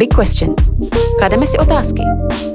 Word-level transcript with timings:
Big 0.00 0.14
Questions. 0.14 0.70
Klademe 1.18 1.46
si 1.46 1.58
otázky. 1.58 2.02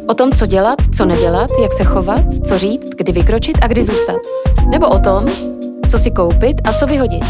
O 0.07 0.13
tom, 0.13 0.31
co 0.31 0.46
dělat, 0.46 0.78
co 0.96 1.05
nedělat, 1.05 1.49
jak 1.62 1.73
se 1.73 1.83
chovat, 1.83 2.23
co 2.47 2.57
říct, 2.57 2.89
kdy 2.97 3.12
vykročit 3.12 3.57
a 3.62 3.68
kdy 3.68 3.83
zůstat. 3.83 4.15
Nebo 4.70 4.88
o 4.88 4.99
tom, 4.99 5.25
co 5.89 6.00
si 6.00 6.12
koupit 6.12 6.62
a 6.63 6.73
co 6.73 6.88
vyhodit. 6.88 7.23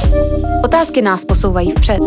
Otázky 0.64 1.02
nás 1.02 1.26
posouvají 1.26 1.72
vpřed. 1.72 2.00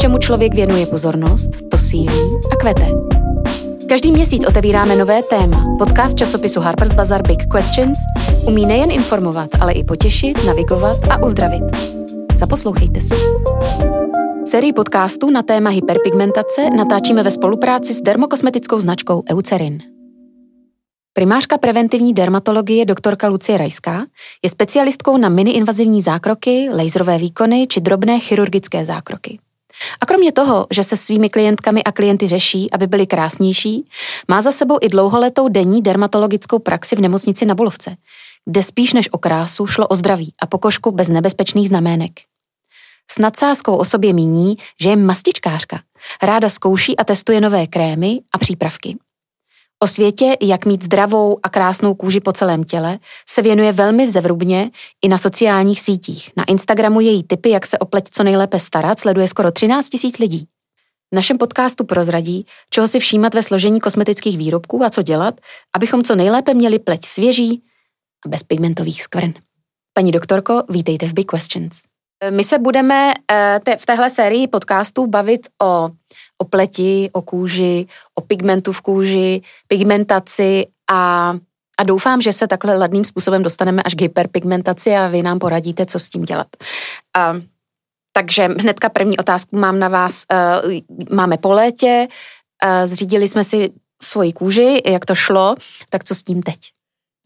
Čemu 0.00 0.18
člověk 0.18 0.54
věnuje 0.54 0.86
pozornost, 0.86 1.50
to 1.70 1.78
sílí 1.78 2.38
a 2.52 2.56
kvete. 2.56 2.88
Každý 3.88 4.12
měsíc 4.12 4.46
otevíráme 4.48 4.96
nové 4.96 5.22
téma. 5.22 5.76
Podcast 5.78 6.16
časopisu 6.16 6.60
Harper's 6.60 6.92
Bazaar 6.92 7.22
Big 7.22 7.46
Questions 7.54 7.98
umí 8.46 8.66
nejen 8.66 8.90
informovat, 8.90 9.50
ale 9.60 9.72
i 9.72 9.84
potěšit, 9.84 10.44
navigovat 10.44 10.98
a 11.10 11.22
uzdravit. 11.22 11.64
Zaposlouchejte 12.34 13.00
se. 13.00 13.14
Sérii 14.46 14.72
podcastů 14.72 15.30
na 15.30 15.42
téma 15.42 15.70
hyperpigmentace 15.70 16.70
natáčíme 16.76 17.22
ve 17.22 17.30
spolupráci 17.30 17.94
s 17.94 18.02
dermokosmetickou 18.02 18.80
značkou 18.80 19.22
Eucerin. 19.30 19.82
Primářka 21.12 21.58
preventivní 21.58 22.14
dermatologie 22.14 22.84
doktorka 22.84 23.28
Lucie 23.28 23.58
Rajská 23.58 24.06
je 24.42 24.50
specialistkou 24.50 25.16
na 25.16 25.28
mini-invazivní 25.28 26.02
zákroky, 26.02 26.68
laserové 26.76 27.18
výkony 27.18 27.66
či 27.66 27.80
drobné 27.80 28.20
chirurgické 28.20 28.84
zákroky. 28.84 29.38
A 30.00 30.06
kromě 30.06 30.32
toho, 30.32 30.66
že 30.70 30.84
se 30.84 30.96
svými 30.96 31.30
klientkami 31.30 31.84
a 31.84 31.92
klienty 31.92 32.28
řeší, 32.28 32.70
aby 32.70 32.86
byli 32.86 33.06
krásnější, 33.06 33.84
má 34.28 34.42
za 34.42 34.52
sebou 34.52 34.78
i 34.80 34.88
dlouholetou 34.88 35.48
denní 35.48 35.82
dermatologickou 35.82 36.58
praxi 36.58 36.96
v 36.96 37.00
nemocnici 37.00 37.46
na 37.46 37.54
Bulovce, 37.54 37.96
kde 38.44 38.62
spíš 38.62 38.92
než 38.92 39.12
o 39.12 39.18
krásu 39.18 39.66
šlo 39.66 39.86
o 39.86 39.96
zdraví 39.96 40.34
a 40.42 40.46
pokožku 40.46 40.90
bez 40.90 41.08
nebezpečných 41.08 41.68
znamének. 41.68 42.12
S 43.10 43.18
nadsázkou 43.18 43.76
o 43.76 43.84
sobě 43.84 44.12
míní, 44.12 44.56
že 44.80 44.88
je 44.88 44.96
mastičkářka. 44.96 45.80
Ráda 46.22 46.50
zkouší 46.50 46.96
a 46.96 47.04
testuje 47.04 47.40
nové 47.40 47.66
krémy 47.66 48.20
a 48.32 48.38
přípravky. 48.38 48.96
O 49.78 49.86
světě, 49.86 50.36
jak 50.42 50.66
mít 50.66 50.84
zdravou 50.84 51.38
a 51.42 51.48
krásnou 51.48 51.94
kůži 51.94 52.20
po 52.20 52.32
celém 52.32 52.64
těle, 52.64 52.98
se 53.28 53.42
věnuje 53.42 53.72
velmi 53.72 54.10
zevrubně 54.10 54.70
i 55.02 55.08
na 55.08 55.18
sociálních 55.18 55.80
sítích. 55.80 56.30
Na 56.36 56.44
Instagramu 56.44 57.00
její 57.00 57.22
typy, 57.22 57.50
jak 57.50 57.66
se 57.66 57.78
o 57.78 57.86
pleť 57.86 58.04
co 58.10 58.22
nejlépe 58.22 58.60
starat, 58.60 59.00
sleduje 59.00 59.28
skoro 59.28 59.50
13 59.50 59.88
tisíc 59.88 60.18
lidí. 60.18 60.48
V 61.12 61.16
našem 61.16 61.38
podcastu 61.38 61.84
prozradí, 61.84 62.46
čeho 62.70 62.88
si 62.88 63.00
všímat 63.00 63.34
ve 63.34 63.42
složení 63.42 63.80
kosmetických 63.80 64.38
výrobků 64.38 64.84
a 64.84 64.90
co 64.90 65.02
dělat, 65.02 65.40
abychom 65.76 66.04
co 66.04 66.14
nejlépe 66.14 66.54
měli 66.54 66.78
pleť 66.78 67.04
svěží 67.04 67.62
a 68.26 68.28
bez 68.28 68.42
pigmentových 68.42 69.02
skvrn. 69.02 69.32
Paní 69.92 70.12
doktorko, 70.12 70.62
vítejte 70.68 71.08
v 71.08 71.12
Big 71.12 71.30
Questions. 71.30 71.82
My 72.30 72.44
se 72.44 72.58
budeme 72.58 73.12
eh, 73.30 73.76
v 73.76 73.86
téhle 73.86 74.10
sérii 74.10 74.48
podcastů 74.48 75.06
bavit 75.06 75.48
o, 75.62 75.90
o 76.38 76.44
pleti, 76.44 77.10
o 77.12 77.22
kůži, 77.22 77.86
o 78.14 78.20
pigmentu 78.20 78.72
v 78.72 78.80
kůži, 78.80 79.42
pigmentaci 79.68 80.66
a, 80.90 81.34
a 81.78 81.82
doufám, 81.82 82.22
že 82.22 82.32
se 82.32 82.46
takhle 82.46 82.76
ladným 82.76 83.04
způsobem 83.04 83.42
dostaneme 83.42 83.82
až 83.82 83.94
k 83.94 84.00
hyperpigmentaci 84.00 84.96
a 84.96 85.08
vy 85.08 85.22
nám 85.22 85.38
poradíte, 85.38 85.86
co 85.86 85.98
s 85.98 86.10
tím 86.10 86.22
dělat. 86.22 86.46
A, 87.16 87.36
takže 88.12 88.44
hnedka 88.44 88.88
první 88.88 89.18
otázku 89.18 89.56
mám 89.56 89.78
na 89.78 89.88
vás. 89.88 90.24
Eh, 90.32 90.60
máme 91.10 91.36
po 91.36 91.52
létě, 91.52 92.08
eh, 92.64 92.86
zřídili 92.86 93.28
jsme 93.28 93.44
si 93.44 93.72
svoji 94.02 94.32
kůži, 94.32 94.82
jak 94.86 95.04
to 95.04 95.14
šlo, 95.14 95.54
tak 95.90 96.04
co 96.04 96.14
s 96.14 96.22
tím 96.22 96.42
teď? 96.42 96.75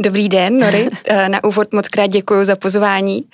Dobrý 0.03 0.29
den, 0.29 0.59
Nory. 0.59 0.91
Eh, 1.09 1.29
na 1.29 1.45
úvod 1.45 1.73
moc 1.73 1.89
krát 1.89 2.07
děkuji 2.07 2.45
za 2.45 2.57
pozvání. 2.57 3.25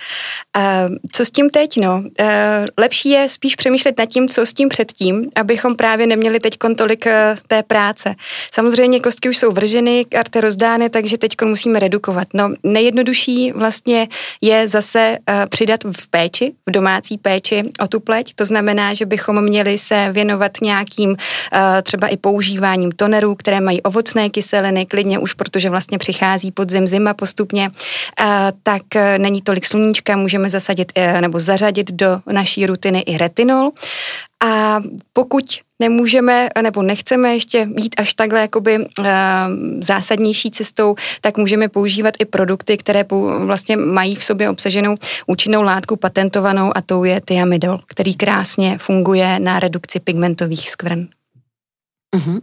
Eh, 0.57 0.89
co 1.13 1.25
s 1.25 1.31
tím 1.31 1.51
teď? 1.51 1.77
No, 1.77 2.03
eh, 2.19 2.65
lepší 2.79 3.11
je 3.11 3.29
spíš 3.29 3.57
přemýšlet 3.57 3.99
nad 3.99 4.07
tím, 4.07 4.29
co 4.29 4.47
s 4.47 4.53
tím 4.53 4.69
předtím, 4.69 5.31
abychom 5.35 5.77
právě 5.77 6.07
neměli 6.07 6.41
teď 6.41 6.55
tolik 6.77 7.05
té 7.47 7.63
práce. 7.63 8.15
Samozřejmě 8.55 9.01
kostky 9.01 9.29
už 9.29 9.39
jsou 9.39 9.53
vrženy, 9.53 10.05
karty 10.05 10.41
rozdány, 10.41 10.91
takže 10.91 11.19
teď 11.19 11.33
musíme 11.45 11.79
redukovat. 11.79 12.29
No, 12.35 12.51
nejjednodušší 12.63 13.53
vlastně 13.53 14.09
je 14.41 14.69
zase 14.69 15.19
přidat 15.49 15.81
v 15.85 16.09
péči, 16.09 16.53
v 16.67 16.71
domácí 16.71 17.19
péči 17.19 17.65
o 17.81 17.87
tu 17.87 18.01
pleť. 18.01 18.35
To 18.35 18.45
znamená, 18.45 18.95
že 18.95 19.07
bychom 19.07 19.45
měli 19.45 19.79
se 19.79 20.09
věnovat 20.13 20.53
nějakým 20.63 21.17
třeba 21.83 22.09
i 22.09 22.17
používáním 22.17 22.93
tonerů, 22.93 23.35
které 23.35 23.61
mají 23.61 23.83
ovocné 23.83 24.31
kyseliny, 24.31 24.87
klidně 24.87 25.19
už 25.19 25.33
protože 25.33 25.71
vlastně 25.71 25.99
přichází 25.99 26.53
podzim, 26.57 26.87
zima 26.87 27.15
postupně, 27.15 27.71
tak 28.63 28.97
e, 28.97 29.19
není 29.19 29.43
tolik 29.43 29.67
sluníčka, 29.67 30.17
můžeme 30.17 30.51
zasadit 30.51 30.93
e, 30.95 31.21
nebo 31.21 31.41
zařadit 31.41 31.93
do 31.93 32.21
naší 32.33 32.67
rutiny 32.67 33.01
i 33.01 33.19
retinol. 33.19 33.71
A 34.45 34.81
pokud 35.13 35.45
nemůžeme 35.79 36.49
nebo 36.63 36.83
nechceme 36.83 37.35
ještě 37.35 37.69
jít 37.77 37.95
až 37.99 38.15
takhle 38.15 38.41
jakoby 38.41 38.79
uh, 38.79 39.07
zásadnější 39.81 40.51
cestou, 40.51 40.95
tak 41.21 41.37
můžeme 41.37 41.69
používat 41.69 42.15
i 42.19 42.25
produkty, 42.25 42.77
které 42.77 43.05
pou, 43.05 43.47
vlastně 43.47 43.77
mají 43.77 44.15
v 44.15 44.25
sobě 44.25 44.51
obsaženou 44.51 44.97
účinnou 45.27 45.63
látku 45.63 45.97
patentovanou 45.97 46.73
a 46.75 46.81
tou 46.81 47.05
je 47.05 47.21
tiamidol, 47.21 47.81
který 47.87 48.15
krásně 48.15 48.79
funguje 48.79 49.39
na 49.39 49.61
redukci 49.61 50.01
pigmentových 50.01 50.71
skvrn. 50.71 51.09
Uh-huh. 52.17 52.41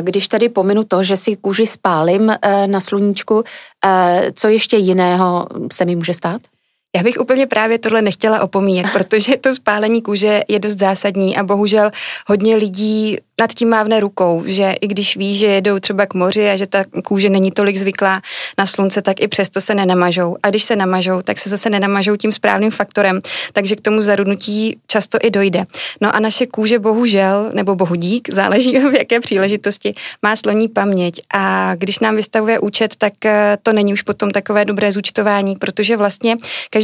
Když 0.00 0.28
tady 0.28 0.48
pominu 0.48 0.84
to, 0.84 1.02
že 1.02 1.16
si 1.16 1.36
kůži 1.36 1.66
spálím 1.66 2.30
eh, 2.30 2.66
na 2.66 2.80
sluníčku, 2.80 3.42
eh, 3.84 4.30
co 4.34 4.48
ještě 4.48 4.76
jiného 4.76 5.46
se 5.72 5.84
mi 5.84 5.96
může 5.96 6.14
stát? 6.14 6.55
Já 6.96 7.02
bych 7.02 7.20
úplně 7.20 7.46
právě 7.46 7.78
tohle 7.78 8.02
nechtěla 8.02 8.40
opomíjet, 8.40 8.86
protože 8.92 9.36
to 9.36 9.54
spálení 9.54 10.02
kůže 10.02 10.42
je 10.48 10.58
dost 10.58 10.78
zásadní 10.78 11.36
a 11.36 11.42
bohužel 11.42 11.90
hodně 12.26 12.56
lidí 12.56 13.18
nad 13.40 13.52
tím 13.52 13.68
mávne 13.68 14.00
rukou, 14.00 14.42
že 14.46 14.74
i 14.80 14.86
když 14.86 15.16
ví, 15.16 15.36
že 15.36 15.46
jedou 15.46 15.78
třeba 15.78 16.06
k 16.06 16.14
moři 16.14 16.50
a 16.50 16.56
že 16.56 16.66
ta 16.66 16.84
kůže 17.04 17.28
není 17.28 17.50
tolik 17.50 17.76
zvyklá 17.76 18.22
na 18.58 18.66
slunce, 18.66 19.02
tak 19.02 19.20
i 19.20 19.28
přesto 19.28 19.60
se 19.60 19.74
nenamažou. 19.74 20.36
A 20.42 20.50
když 20.50 20.62
se 20.64 20.76
namažou, 20.76 21.22
tak 21.22 21.38
se 21.38 21.50
zase 21.50 21.70
nenamažou 21.70 22.16
tím 22.16 22.32
správným 22.32 22.70
faktorem, 22.70 23.20
takže 23.52 23.76
k 23.76 23.80
tomu 23.80 24.02
zarudnutí 24.02 24.78
často 24.86 25.18
i 25.22 25.30
dojde. 25.30 25.64
No 26.00 26.16
a 26.16 26.20
naše 26.20 26.46
kůže 26.46 26.78
bohužel, 26.78 27.50
nebo 27.52 27.76
bohudík, 27.76 28.28
záleží 28.32 28.78
v 28.78 28.94
jaké 28.94 29.20
příležitosti, 29.20 29.94
má 30.22 30.36
sloní 30.36 30.68
paměť. 30.68 31.20
A 31.34 31.74
když 31.74 31.98
nám 31.98 32.16
vystavuje 32.16 32.58
účet, 32.58 32.96
tak 32.96 33.12
eh, 33.24 33.58
to 33.62 33.72
není 33.72 33.92
už 33.92 34.02
potom 34.02 34.30
takové 34.30 34.64
dobré 34.64 34.92
zúčtování, 34.92 35.56
protože 35.56 35.96
vlastně 35.96 36.36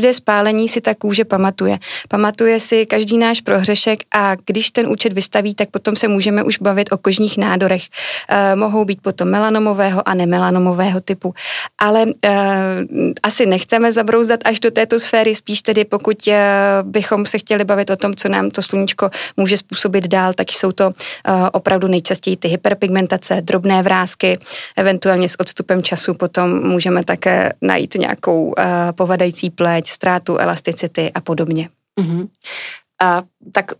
každé 0.02 0.14
spálení 0.14 0.68
si 0.68 0.80
ta 0.80 0.94
kůže 0.94 1.24
pamatuje. 1.24 1.78
Pamatuje 2.08 2.60
si 2.60 2.86
každý 2.86 3.18
náš 3.18 3.40
prohřešek 3.40 3.98
a 4.14 4.34
když 4.46 4.70
ten 4.70 4.88
účet 4.88 5.12
vystaví, 5.12 5.54
tak 5.54 5.70
potom 5.70 5.96
se 5.96 6.08
můžeme 6.08 6.42
už 6.42 6.58
bavit 6.58 6.92
o 6.92 6.98
kožních 6.98 7.38
nádorech. 7.38 7.82
E, 8.28 8.56
mohou 8.56 8.84
být 8.84 9.02
potom 9.02 9.30
melanomového 9.30 10.08
a 10.08 10.14
nemelanomového 10.14 11.00
typu. 11.00 11.34
Ale 11.78 12.06
e, 12.24 12.30
asi 13.22 13.46
nechceme 13.46 13.92
zabrouzdat 13.92 14.40
až 14.44 14.60
do 14.60 14.70
této 14.70 14.98
sféry, 14.98 15.34
spíš 15.34 15.62
tedy 15.62 15.84
pokud 15.84 16.28
e, 16.28 16.38
bychom 16.82 17.26
se 17.26 17.38
chtěli 17.38 17.64
bavit 17.64 17.90
o 17.90 17.96
tom, 17.96 18.14
co 18.14 18.28
nám 18.28 18.50
to 18.50 18.62
sluníčko 18.62 19.10
může 19.36 19.56
způsobit 19.56 20.08
dál, 20.08 20.32
tak 20.34 20.50
jsou 20.50 20.72
to 20.72 20.90
e, 20.90 21.50
opravdu 21.50 21.88
nejčastěji 21.88 22.36
ty 22.36 22.48
hyperpigmentace, 22.48 23.40
drobné 23.40 23.82
vrázky, 23.82 24.38
eventuálně 24.76 25.28
s 25.28 25.40
odstupem 25.40 25.82
času 25.82 26.14
potom 26.14 26.68
můžeme 26.68 27.04
také 27.04 27.52
najít 27.62 27.94
nějakou 27.94 28.54
e, 28.58 28.92
povadající 28.92 29.50
pleť, 29.50 29.91
ztrátu 29.92 30.38
elasticity 30.38 31.12
a 31.14 31.20
podobně. 31.20 31.68
Mm-hmm. 32.00 32.28
A, 33.02 33.22
tak 33.52 33.72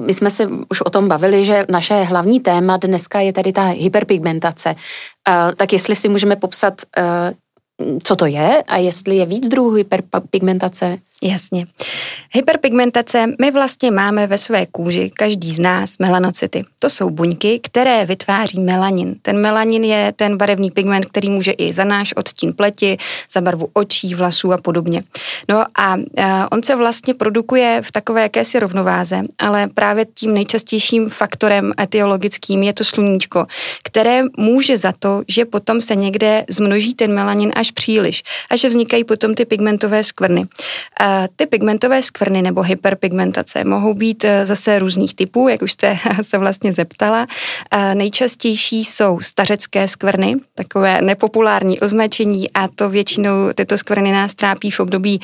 my 0.00 0.14
jsme 0.14 0.30
se 0.30 0.48
už 0.70 0.80
o 0.80 0.90
tom 0.90 1.08
bavili, 1.08 1.44
že 1.44 1.64
naše 1.70 2.02
hlavní 2.02 2.40
téma 2.40 2.76
dneska 2.76 3.20
je 3.20 3.32
tady 3.32 3.52
ta 3.52 3.62
hyperpigmentace. 3.62 4.74
A, 5.24 5.52
tak 5.52 5.72
jestli 5.72 5.96
si 5.96 6.08
můžeme 6.08 6.36
popsat, 6.36 6.82
a, 6.96 7.32
co 8.04 8.16
to 8.16 8.26
je 8.26 8.62
a 8.66 8.76
jestli 8.76 9.16
je 9.16 9.26
víc 9.26 9.48
druhů 9.48 9.70
hyperpigmentace? 9.70 10.98
Jasně. 11.22 11.66
Hyperpigmentace, 12.32 13.26
my 13.40 13.50
vlastně 13.50 13.90
máme 13.90 14.26
ve 14.26 14.38
své 14.38 14.66
kůži, 14.66 15.10
každý 15.14 15.52
z 15.52 15.58
nás, 15.58 15.98
melanocyty. 15.98 16.64
To 16.78 16.90
jsou 16.90 17.10
buňky, 17.10 17.60
které 17.62 18.04
vytváří 18.04 18.60
melanin. 18.60 19.16
Ten 19.22 19.40
melanin 19.40 19.84
je 19.84 20.12
ten 20.16 20.36
barevný 20.36 20.70
pigment, 20.70 21.06
který 21.06 21.30
může 21.30 21.52
i 21.52 21.72
za 21.72 21.84
náš 21.84 22.14
odstín 22.16 22.52
pleti, 22.52 22.96
za 23.32 23.40
barvu 23.40 23.68
očí, 23.72 24.14
vlasů 24.14 24.52
a 24.52 24.58
podobně. 24.58 25.02
No 25.48 25.64
a, 25.78 25.96
a 26.22 26.52
on 26.52 26.62
se 26.62 26.76
vlastně 26.76 27.14
produkuje 27.14 27.82
v 27.84 27.92
takové 27.92 28.22
jakési 28.22 28.58
rovnováze, 28.58 29.22
ale 29.38 29.68
právě 29.74 30.06
tím 30.14 30.34
nejčastějším 30.34 31.08
faktorem 31.08 31.72
etiologickým 31.80 32.62
je 32.62 32.72
to 32.72 32.84
sluníčko, 32.84 33.46
které 33.82 34.22
může 34.36 34.78
za 34.78 34.92
to, 34.98 35.22
že 35.28 35.44
potom 35.44 35.80
se 35.80 35.96
někde 35.96 36.44
zmnoží 36.48 36.94
ten 36.94 37.14
melanin 37.14 37.52
až 37.56 37.70
příliš 37.70 38.22
a 38.50 38.56
že 38.56 38.68
vznikají 38.68 39.04
potom 39.04 39.34
ty 39.34 39.44
pigmentové 39.44 40.04
skvrny. 40.04 40.46
A 41.00 41.07
ty 41.36 41.46
pigmentové 41.46 42.02
skvrny 42.02 42.42
nebo 42.42 42.62
hyperpigmentace 42.62 43.64
mohou 43.64 43.94
být 43.94 44.24
eh, 44.24 44.46
zase 44.46 44.78
různých 44.78 45.14
typů, 45.14 45.48
jak 45.48 45.62
už 45.62 45.72
jste 45.72 45.98
se 46.22 46.38
vlastně 46.38 46.72
zeptala. 46.72 47.26
Nejčastější 47.94 48.84
jsou 48.84 49.20
stařecké 49.20 49.88
skvrny, 49.88 50.36
takové 50.54 51.02
nepopulární 51.02 51.80
označení 51.80 52.50
a 52.50 52.68
to 52.68 52.90
většinou 52.90 53.52
tyto 53.54 53.76
skvrny 53.76 54.12
nás 54.12 54.34
trápí 54.34 54.70
v 54.70 54.80
období 54.80 55.20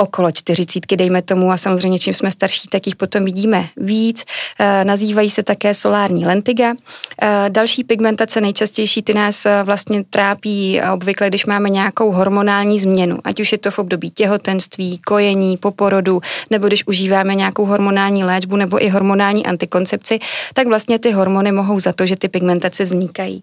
okolo 0.00 0.32
čtyřicítky, 0.32 0.96
dejme 0.96 1.22
tomu, 1.22 1.52
a 1.52 1.56
samozřejmě 1.56 1.98
čím 1.98 2.14
jsme 2.14 2.30
starší, 2.30 2.68
tak 2.68 2.86
jich 2.86 2.96
potom 2.96 3.24
vidíme 3.24 3.68
víc. 3.76 4.24
E, 4.58 4.84
nazývají 4.84 5.30
se 5.30 5.42
také 5.42 5.74
solární 5.74 6.26
lentiga. 6.26 6.74
E, 7.22 7.50
další 7.50 7.84
pigmentace, 7.84 8.40
nejčastější, 8.40 9.02
ty 9.02 9.14
nás 9.14 9.46
e, 9.46 9.62
vlastně 9.62 10.04
trápí 10.04 10.80
obvykle, 10.92 11.28
když 11.28 11.46
máme 11.46 11.70
nějakou 11.70 12.12
hormonální 12.12 12.80
změnu, 12.80 13.18
ať 13.24 13.40
už 13.40 13.52
je 13.52 13.58
to 13.58 13.70
v 13.70 13.78
období 13.78 14.10
těhotenství, 14.10 14.98
kojení, 14.98 15.56
poporodu, 15.56 16.20
nebo 16.50 16.66
když 16.66 16.86
užíváme 16.86 17.34
nějakou 17.34 17.64
hormonální 17.64 18.24
léčbu 18.24 18.56
nebo 18.56 18.84
i 18.84 18.88
hormonální 18.88 19.46
antikoncepci, 19.46 20.18
tak 20.54 20.66
vlastně 20.66 20.98
ty 20.98 21.10
hormony 21.10 21.52
mohou 21.52 21.80
za 21.80 21.92
to, 21.92 22.06
že 22.06 22.16
ty 22.16 22.28
pigmentace 22.28 22.84
vznikají. 22.84 23.42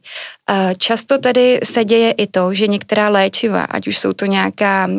Často 0.78 1.18
tedy 1.18 1.60
se 1.64 1.84
děje 1.84 2.12
i 2.12 2.28
to, 2.28 2.54
že 2.54 2.68
některá 2.68 3.10
léčiva, 3.10 3.64
ať 3.64 3.88
už 3.88 3.98
jsou 3.98 4.14
to 4.14 4.26
nějaká 4.26 4.88
uh, 4.88 4.98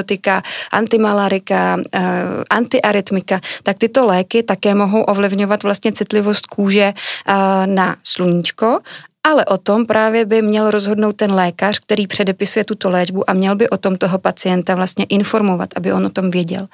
antibiotika, 0.00 0.42
antimalarika, 0.72 1.76
uh, 1.76 2.42
antiarytmika, 2.50 3.40
tak 3.62 3.78
tyto 3.78 4.06
léky 4.06 4.42
také 4.42 4.74
mohou 4.74 5.02
ovlivňovat 5.02 5.62
vlastně 5.62 5.92
citlivost 5.92 6.46
kůže 6.46 6.92
uh, 6.92 7.66
na 7.66 7.96
sluníčko 8.02 8.80
ale 9.24 9.44
o 9.44 9.58
tom 9.58 9.86
právě 9.86 10.24
by 10.24 10.42
měl 10.42 10.70
rozhodnout 10.70 11.16
ten 11.16 11.32
lékař, 11.32 11.78
který 11.78 12.06
předepisuje 12.06 12.64
tuto 12.64 12.90
léčbu 12.90 13.30
a 13.30 13.32
měl 13.32 13.56
by 13.56 13.68
o 13.68 13.76
tom 13.76 13.96
toho 13.96 14.18
pacienta 14.18 14.74
vlastně 14.74 15.04
informovat, 15.08 15.68
aby 15.76 15.92
on 15.92 16.06
o 16.06 16.10
tom 16.10 16.30
věděl. 16.30 16.66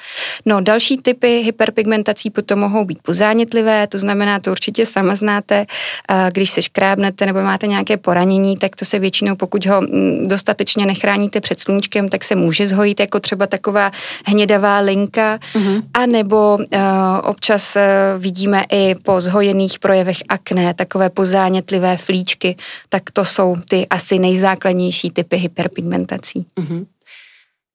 No, 0.47 0.61
další 0.61 0.99
typy 0.99 1.43
hyperpigmentací 1.45 2.31
potom 2.31 2.59
mohou 2.59 2.85
být 2.85 2.99
pozánětlivé, 3.03 3.87
to 3.87 3.99
znamená, 3.99 4.41
to 4.41 4.51
určitě 4.51 4.87
sama 4.87 5.17
znáte, 5.17 5.67
když 6.33 6.51
se 6.51 6.63
škrábnete 6.63 7.27
nebo 7.27 7.43
máte 7.43 7.67
nějaké 7.67 7.97
poranění, 7.97 8.57
tak 8.57 8.77
to 8.77 8.85
se 8.85 8.99
většinou, 8.99 9.37
pokud 9.37 9.67
ho 9.67 9.81
mm, 9.81 10.29
dostatečně 10.29 10.87
nechráníte 10.87 11.41
před 11.41 11.61
sluníčkem, 11.61 12.09
tak 12.09 12.25
se 12.25 12.35
může 12.35 12.67
zhojit 12.67 13.01
jako 13.01 13.21
třeba 13.21 13.47
taková 13.47 13.91
hnědavá 14.27 14.79
linka, 14.79 15.39
mm-hmm. 15.55 15.83
a 15.95 16.07
nebo 16.07 16.59
uh, 16.59 16.81
občas 17.23 17.77
uh, 17.77 17.83
vidíme 18.23 18.65
i 18.73 18.95
po 18.95 19.21
zhojených 19.21 19.79
projevech 19.79 20.19
akné 20.29 20.75
takové 20.75 21.11
pozánětlivé 21.11 21.97
flíčky, 21.97 22.36
knížky, 22.37 22.63
tak 22.89 23.11
to 23.11 23.25
jsou 23.25 23.57
ty 23.69 23.87
asi 23.89 24.19
nejzákladnější 24.19 25.11
typy 25.11 25.37
hyperpigmentací. 25.37 26.47
Uh-huh. 26.57 26.87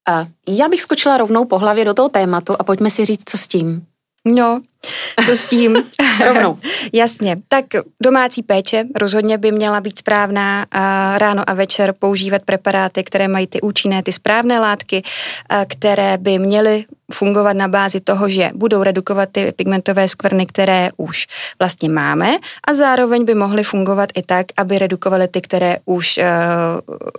A 0.08 0.26
já 0.48 0.68
bych 0.68 0.82
skočila 0.82 1.16
rovnou 1.16 1.44
po 1.44 1.58
hlavě 1.58 1.84
do 1.84 1.94
toho 1.94 2.08
tématu 2.08 2.54
a 2.58 2.64
pojďme 2.64 2.90
si 2.90 3.04
říct, 3.04 3.30
co 3.30 3.38
s 3.38 3.48
tím. 3.48 3.86
No, 4.24 4.62
co 5.26 5.36
s 5.36 5.44
tím? 5.44 5.84
Rovnou. 6.24 6.58
Jasně. 6.92 7.36
Tak 7.48 7.64
domácí 8.02 8.42
péče 8.42 8.84
rozhodně 9.00 9.38
by 9.38 9.52
měla 9.52 9.80
být 9.80 9.98
správná 9.98 10.66
a 10.70 11.18
ráno 11.18 11.42
a 11.46 11.54
večer 11.54 11.94
používat 11.98 12.42
preparáty, 12.42 13.04
které 13.04 13.28
mají 13.28 13.46
ty 13.46 13.60
účinné, 13.60 14.02
ty 14.02 14.12
správné 14.12 14.60
látky, 14.60 15.02
které 15.68 16.18
by 16.18 16.38
měly 16.38 16.84
fungovat 17.12 17.52
na 17.52 17.68
bázi 17.68 18.00
toho, 18.00 18.28
že 18.28 18.50
budou 18.54 18.82
redukovat 18.82 19.28
ty 19.32 19.52
pigmentové 19.52 20.08
skvrny, 20.08 20.46
které 20.46 20.88
už 20.96 21.26
vlastně 21.58 21.88
máme 21.88 22.36
a 22.68 22.74
zároveň 22.74 23.24
by 23.24 23.34
mohly 23.34 23.64
fungovat 23.64 24.08
i 24.14 24.22
tak, 24.22 24.46
aby 24.56 24.78
redukovaly 24.78 25.28
ty, 25.28 25.40
které 25.40 25.76
už 25.84 26.18
eh, 26.18 26.24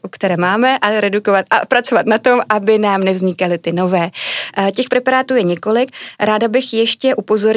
které 0.09 0.37
máme 0.37 0.77
a 0.79 0.99
redukovat 0.99 1.45
a 1.51 1.65
pracovat 1.65 2.05
na 2.05 2.17
tom, 2.17 2.41
aby 2.49 2.77
nám 2.77 3.03
nevznikaly 3.03 3.57
ty 3.57 3.71
nové. 3.71 4.09
Eh, 4.57 4.71
těch 4.71 4.89
preparátů 4.89 5.35
je 5.35 5.43
několik. 5.43 5.91
Ráda 6.19 6.47
bych 6.47 6.73
ještě 6.73 7.15
upozornila 7.15 7.52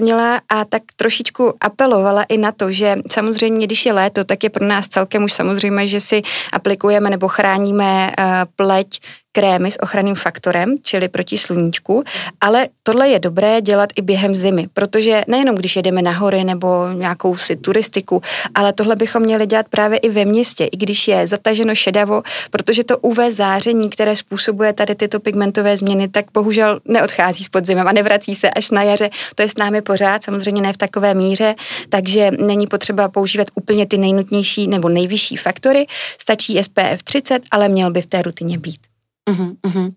a 0.48 0.64
tak 0.64 0.82
trošičku 0.96 1.54
apelovala 1.60 2.22
i 2.22 2.38
na 2.38 2.52
to, 2.52 2.72
že 2.72 2.96
samozřejmě, 3.10 3.66
když 3.66 3.86
je 3.86 3.92
léto, 3.92 4.24
tak 4.24 4.44
je 4.44 4.50
pro 4.50 4.66
nás 4.66 4.88
celkem 4.88 5.24
už 5.24 5.32
samozřejmě, 5.32 5.86
že 5.86 6.00
si 6.00 6.22
aplikujeme 6.52 7.10
nebo 7.10 7.28
chráníme 7.28 8.12
eh, 8.12 8.24
pleť 8.56 9.00
krémy 9.36 9.70
s 9.70 9.82
ochranným 9.82 10.14
faktorem, 10.14 10.74
čili 10.82 11.08
proti 11.08 11.38
sluníčku, 11.38 12.04
ale 12.40 12.68
tohle 12.82 13.08
je 13.08 13.18
dobré 13.18 13.60
dělat 13.60 13.88
i 13.96 14.02
během 14.02 14.36
zimy, 14.36 14.68
protože 14.72 15.24
nejenom 15.28 15.56
když 15.56 15.76
jedeme 15.76 16.02
na 16.02 16.12
hory 16.12 16.44
nebo 16.44 16.88
nějakou 16.92 17.36
si 17.36 17.56
turistiku, 17.56 18.22
ale 18.54 18.72
tohle 18.72 18.96
bychom 18.96 19.22
měli 19.22 19.46
dělat 19.46 19.68
právě 19.68 19.98
i 19.98 20.08
ve 20.08 20.24
městě, 20.24 20.64
i 20.64 20.76
když 20.76 21.08
je 21.08 21.26
zataženo 21.26 21.74
šedavo, 21.74 22.22
protože 22.50 22.84
to 22.84 22.98
UV 22.98 23.18
záření, 23.28 23.90
které 23.90 24.16
způsobuje 24.16 24.72
tady 24.72 24.94
tyto 24.94 25.20
pigmentové 25.20 25.76
změny, 25.76 26.08
tak 26.08 26.24
bohužel 26.32 26.80
neodchází 26.84 27.44
s 27.44 27.48
podzimem 27.48 27.88
a 27.88 27.92
nevrací 27.92 28.34
se 28.34 28.50
až 28.50 28.70
na 28.70 28.82
jaře. 28.82 29.10
To 29.34 29.42
je 29.42 29.48
s 29.48 29.56
námi 29.56 29.82
pořád, 29.82 30.24
samozřejmě 30.24 30.62
ne 30.62 30.72
v 30.72 30.76
takové 30.76 31.14
míře, 31.14 31.54
takže 31.88 32.30
není 32.30 32.66
potřeba 32.66 33.08
používat 33.08 33.48
úplně 33.54 33.86
ty 33.86 33.98
nejnutnější 33.98 34.68
nebo 34.68 34.88
nejvyšší 34.88 35.36
faktory, 35.36 35.86
stačí 36.20 36.62
SPF 36.62 37.02
30, 37.04 37.42
ale 37.50 37.68
měl 37.68 37.90
by 37.90 38.02
v 38.02 38.06
té 38.06 38.22
rutině 38.22 38.58
být. 38.58 38.95
Uh-huh, 39.30 39.56
uh-huh. 39.62 39.92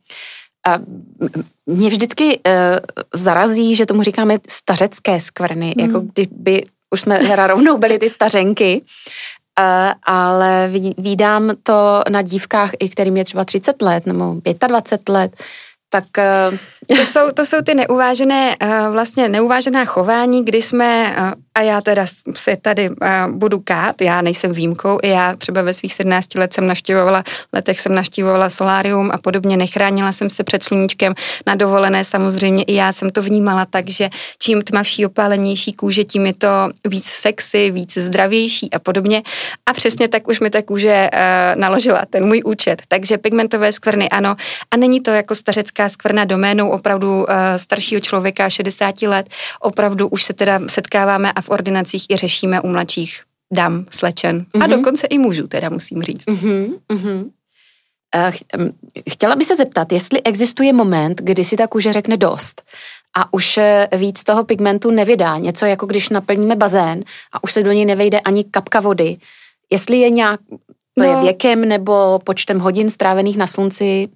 A 0.68 0.80
mě 1.66 1.90
vždycky 1.90 2.40
uh, 2.48 2.54
zarazí, 3.14 3.76
že 3.76 3.86
tomu 3.86 4.04
říkáme 4.04 4.38
stařecké 4.50 5.22
skvrny, 5.22 5.74
mm. 5.78 5.86
jako 5.86 6.00
kdyby 6.00 6.66
už 6.90 7.02
jsme 7.02 7.16
hra 7.16 7.48
rovnou 7.48 7.78
byli 7.78 8.00
ty 8.00 8.10
stařenky, 8.10 8.82
uh, 9.60 9.66
ale 10.04 10.72
vídám 10.98 11.52
to 11.64 12.04
na 12.10 12.22
dívkách, 12.22 12.72
i 12.80 12.90
kterým 12.90 13.18
je 13.18 13.26
třeba 13.26 13.46
30 13.46 13.82
let 13.82 14.06
nebo 14.06 14.36
25 14.68 15.14
let, 15.14 15.36
tak... 15.90 16.04
Uh... 16.18 16.58
To, 16.98 17.06
jsou, 17.06 17.32
to 17.34 17.46
jsou 17.46 17.62
ty 17.62 17.74
neuvážené, 17.76 18.58
uh, 18.64 18.94
vlastně 18.94 19.30
neuvážená 19.30 19.86
chování, 19.86 20.46
kdy 20.46 20.62
jsme 20.62 21.16
uh, 21.18 21.32
a 21.60 21.62
já 21.62 21.82
teda 21.82 22.06
se 22.36 22.56
tady 22.56 22.90
uh, 22.90 22.96
budu 23.32 23.60
kát, 23.60 24.02
já 24.02 24.22
nejsem 24.22 24.52
výjimkou, 24.52 25.00
i 25.04 25.10
já 25.10 25.36
třeba 25.36 25.62
ve 25.62 25.74
svých 25.74 25.94
17 25.94 26.36
let 26.36 26.54
jsem 26.54 26.68
navštěvovala, 26.68 27.24
letech 27.54 27.80
jsem 27.80 27.96
navštěvovala 27.96 28.50
solárium 28.50 29.12
a 29.14 29.18
podobně, 29.18 29.58
nechránila 29.58 30.12
jsem 30.12 30.30
se 30.30 30.44
před 30.44 30.64
sluníčkem 30.64 31.14
na 31.48 31.56
dovolené, 31.56 32.04
samozřejmě 32.04 32.64
i 32.64 32.74
já 32.74 32.92
jsem 32.92 33.10
to 33.10 33.22
vnímala 33.22 33.66
tak, 33.66 33.90
že 33.90 34.10
čím 34.40 34.62
tmavší, 34.62 35.06
opálenější 35.06 35.74
kůže, 35.74 36.04
tím 36.04 36.26
je 36.26 36.34
to 36.34 36.48
víc 36.88 37.06
sexy, 37.06 37.72
víc 37.72 37.98
zdravější 37.98 38.74
a 38.74 38.80
podobně. 38.80 39.24
A 39.66 39.74
přesně 39.74 40.08
tak 40.08 40.28
už 40.28 40.40
mi 40.40 40.50
ta 40.50 40.62
kůže 40.62 41.10
uh, 41.14 41.60
naložila 41.62 42.06
ten 42.10 42.26
můj 42.26 42.42
účet, 42.46 42.82
takže 42.88 43.18
pigmentové 43.18 43.72
skvrny 43.72 44.10
ano. 44.10 44.36
A 44.72 44.78
není 44.78 45.02
to 45.02 45.12
jako 45.12 45.36
stařecká 45.36 45.90
skvrna 45.90 46.26
doménou 46.26 46.70
opravdu 46.70 47.18
uh, 47.18 47.26
staršího 47.58 48.02
člověka 48.02 48.50
60 48.50 49.02
let, 49.02 49.30
opravdu 49.60 50.08
už 50.08 50.24
se 50.24 50.34
teda 50.34 50.60
setkáváme 50.68 51.32
a 51.32 51.42
v 51.42 51.49
ordinacích 51.52 52.06
i 52.10 52.16
řešíme 52.16 52.62
u 52.62 52.68
mladších 52.68 53.22
dam, 53.54 53.86
slečen 53.90 54.40
mm-hmm. 54.40 54.64
a 54.64 54.68
mhm. 54.68 54.70
dokonce 54.70 55.08
i 55.08 55.18
mužů, 55.18 55.48
teda 55.48 55.70
musím 55.70 56.02
říct. 56.02 56.26
Mm-hmm. 56.26 56.80
Mm-hmm. 56.90 57.30
Chtěla 59.12 59.36
by 59.36 59.46
se 59.46 59.56
zeptat, 59.56 59.92
jestli 59.92 60.24
existuje 60.24 60.74
moment, 60.74 61.22
kdy 61.22 61.46
si 61.46 61.58
ta 61.58 61.68
kůže 61.68 61.94
řekne 61.94 62.18
dost 62.18 62.62
a 63.18 63.34
už 63.34 63.58
eh, 63.58 63.88
víc 63.98 64.24
toho 64.24 64.44
pigmentu 64.44 64.92
nevydá. 64.92 65.38
Něco 65.38 65.66
jako 65.66 65.86
když 65.86 66.10
naplníme 66.10 66.56
bazén 66.56 67.04
a 67.32 67.44
už 67.44 67.52
se 67.52 67.64
do 67.64 67.72
něj 67.72 67.86
nevejde 67.86 68.20
ani 68.20 68.44
kapka 68.44 68.80
vody. 68.80 69.18
Jestli 69.70 69.98
je 69.98 70.10
nějak, 70.10 70.40
to 71.00 71.06
no, 71.06 71.18
je 71.18 71.24
věkem 71.24 71.62
nebo 71.62 72.20
počtem 72.24 72.60
hodin 72.60 72.90
strávených 72.90 73.38
na 73.38 73.48
slunci? 73.48 74.10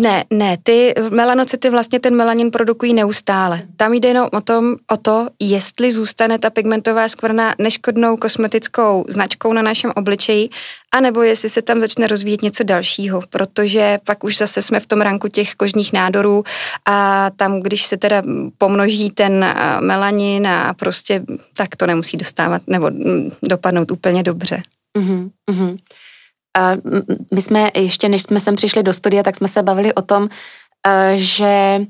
Ne, 0.00 0.24
ne, 0.30 0.58
ty 0.62 0.94
melanocyty 1.10 1.70
vlastně 1.70 2.00
ten 2.00 2.16
melanin 2.16 2.50
produkují 2.50 2.94
neustále. 2.94 3.62
Tam 3.76 3.94
jde 3.94 4.08
jenom 4.08 4.28
o, 4.32 4.40
tom, 4.40 4.76
o 4.90 4.96
to, 4.96 5.28
jestli 5.40 5.92
zůstane 5.92 6.38
ta 6.38 6.50
pigmentová 6.50 7.08
skvrna 7.08 7.54
neškodnou 7.58 8.16
kosmetickou 8.16 9.04
značkou 9.08 9.52
na 9.52 9.62
našem 9.62 9.92
obličeji, 9.96 10.48
anebo 10.92 11.22
jestli 11.22 11.48
se 11.48 11.62
tam 11.62 11.80
začne 11.80 12.06
rozvíjet 12.06 12.42
něco 12.42 12.64
dalšího, 12.64 13.22
protože 13.30 13.98
pak 14.04 14.24
už 14.24 14.36
zase 14.36 14.62
jsme 14.62 14.80
v 14.80 14.86
tom 14.86 15.00
ranku 15.00 15.28
těch 15.28 15.54
kožních 15.54 15.92
nádorů 15.92 16.44
a 16.86 17.30
tam, 17.36 17.60
když 17.60 17.86
se 17.86 17.96
teda 17.96 18.22
pomnoží 18.58 19.10
ten 19.10 19.54
melanin 19.80 20.46
a 20.46 20.74
prostě 20.74 21.22
tak 21.56 21.76
to 21.76 21.86
nemusí 21.86 22.16
dostávat 22.16 22.62
nebo 22.66 22.90
mm, 22.90 23.30
dopadnout 23.42 23.90
úplně 23.90 24.22
dobře. 24.22 24.62
Uh-huh. 24.98 25.30
A 26.58 26.72
my 27.34 27.42
jsme, 27.42 27.70
ještě 27.76 28.08
než 28.08 28.22
jsme 28.22 28.40
sem 28.40 28.56
přišli 28.56 28.82
do 28.82 28.92
studia, 28.92 29.22
tak 29.22 29.36
jsme 29.36 29.48
se 29.48 29.62
bavili 29.62 29.94
o 29.94 30.02
tom, 30.02 30.28
eh, 30.86 31.12
že 31.16 31.80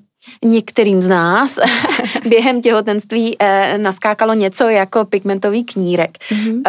některým 0.44 1.02
z 1.02 1.08
nás 1.08 1.58
během 2.28 2.60
těhotenství 2.60 3.36
eh, 3.38 3.78
naskákalo 3.78 4.34
něco 4.34 4.68
jako 4.68 5.04
pigmentový 5.04 5.64
knírek. 5.64 6.10
Mm-hmm. 6.10 6.62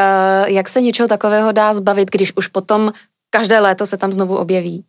Jak 0.48 0.69
se 0.69 0.81
něčeho 0.81 1.07
takového 1.07 1.51
dá 1.51 1.74
zbavit, 1.74 2.12
když 2.12 2.33
už 2.36 2.48
potom 2.48 2.93
každé 3.29 3.60
léto 3.60 3.86
se 3.86 3.98
tam 3.98 4.12
znovu 4.12 4.38
objeví? 4.38 4.83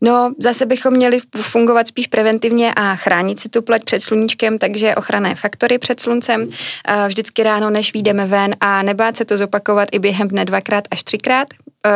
No, 0.00 0.34
zase 0.38 0.66
bychom 0.66 0.94
měli 0.94 1.20
fungovat 1.40 1.88
spíš 1.88 2.06
preventivně 2.06 2.74
a 2.74 2.96
chránit 2.96 3.40
si 3.40 3.48
tu 3.48 3.62
pleť 3.62 3.84
před 3.84 4.02
sluníčkem, 4.02 4.58
takže 4.58 4.94
ochranné 4.94 5.34
faktory 5.34 5.78
před 5.78 6.00
sluncem. 6.00 6.48
Vždycky 7.06 7.42
ráno, 7.42 7.70
než 7.70 7.92
výjdeme 7.92 8.26
ven 8.26 8.56
a 8.60 8.82
nebát 8.82 9.16
se 9.16 9.24
to 9.24 9.36
zopakovat 9.36 9.88
i 9.92 9.98
během 9.98 10.28
dne 10.28 10.44
dvakrát 10.44 10.84
až 10.90 11.02
třikrát, 11.02 11.48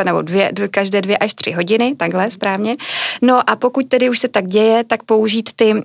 nebo 0.05 0.23
dvě, 0.23 0.53
každé 0.71 1.03
dvě 1.03 1.19
až 1.19 1.35
tři 1.35 1.53
hodiny, 1.53 1.95
takhle 1.97 2.31
správně. 2.31 2.77
No 3.23 3.51
a 3.51 3.57
pokud 3.57 3.89
tedy 3.89 4.11
už 4.11 4.19
se 4.19 4.29
tak 4.29 4.47
děje, 4.47 4.85
tak 4.85 5.03
použít 5.03 5.51
ty 5.57 5.75
uh, 5.75 5.81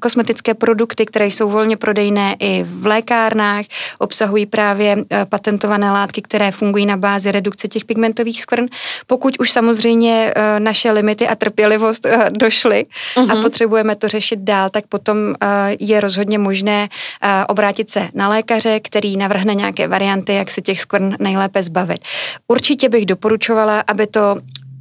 kosmetické 0.00 0.54
produkty, 0.54 1.06
které 1.06 1.26
jsou 1.26 1.50
volně 1.50 1.76
prodejné 1.76 2.36
i 2.38 2.62
v 2.62 2.86
lékárnách, 2.86 3.64
obsahují 3.98 4.46
právě 4.46 4.96
uh, 4.96 5.02
patentované 5.28 5.90
látky, 5.90 6.22
které 6.22 6.50
fungují 6.50 6.86
na 6.86 6.96
bázi 6.96 7.32
redukce 7.32 7.68
těch 7.68 7.84
pigmentových 7.84 8.42
skvrn. 8.42 8.66
Pokud 9.06 9.36
už 9.38 9.50
samozřejmě 9.50 10.34
uh, 10.36 10.42
naše 10.64 10.90
limity 10.90 11.28
a 11.28 11.34
trpělivost 11.34 12.06
uh, 12.06 12.22
došly 12.30 12.86
uh-huh. 13.16 13.30
a 13.30 13.34
mhm. 13.34 13.42
potřebujeme 13.42 13.96
to 13.96 14.08
řešit 14.08 14.38
dál, 14.38 14.70
tak 14.70 14.86
potom 14.86 15.16
uh, 15.18 15.34
je 15.78 16.00
rozhodně 16.00 16.38
možné 16.38 16.88
uh, 16.88 17.28
obrátit 17.48 17.90
se 17.90 18.08
na 18.14 18.28
lékaře, 18.28 18.80
který 18.80 19.16
navrhne 19.16 19.54
nějaké 19.54 19.88
varianty, 19.88 20.34
jak 20.34 20.50
se 20.50 20.60
těch 20.60 20.80
skvrn 20.80 21.16
nejlépe 21.18 21.62
zbavit. 21.62 22.00
Určitě 22.48 22.88
bych 22.88 23.06
doporučovala, 23.24 23.80
aby 23.80 24.06
to 24.06 24.36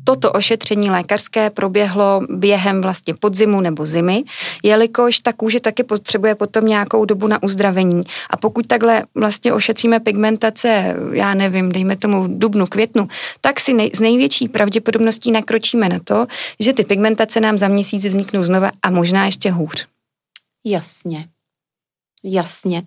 toto 0.06 0.32
ošetření 0.32 0.90
lékařské 0.90 1.50
proběhlo 1.50 2.22
během 2.30 2.82
vlastně 2.82 3.14
podzimu 3.14 3.62
nebo 3.62 3.86
zimy, 3.86 4.24
jelikož 4.64 5.20
ta 5.20 5.34
kůže 5.34 5.60
taky 5.60 5.84
potřebuje 5.84 6.36
potom 6.36 6.66
nějakou 6.66 7.06
dobu 7.06 7.28
na 7.28 7.44
uzdravení. 7.44 8.04
A 8.30 8.38
pokud 8.38 8.68
takhle 8.68 9.04
vlastně 9.16 9.54
ošetříme 9.54 10.00
pigmentace, 10.00 10.96
já 11.12 11.34
nevím, 11.34 11.72
dejme 11.72 11.96
tomu 11.96 12.28
dubnu, 12.28 12.66
květnu, 12.66 13.08
tak 13.42 13.60
si 13.60 13.74
nej, 13.74 13.92
z 13.96 14.00
největší 14.00 14.48
pravděpodobností 14.48 15.32
nakročíme 15.32 15.90
na 15.90 16.00
to, 16.04 16.28
že 16.60 16.74
ty 16.74 16.84
pigmentace 16.84 17.40
nám 17.40 17.58
za 17.58 17.68
měsíc 17.68 18.06
vzniknou 18.06 18.44
znova 18.44 18.72
a 18.82 18.92
možná 18.92 19.26
ještě 19.26 19.52
hůř. 19.52 19.88
Jasně. 20.66 21.28
Jasně. 22.24 22.84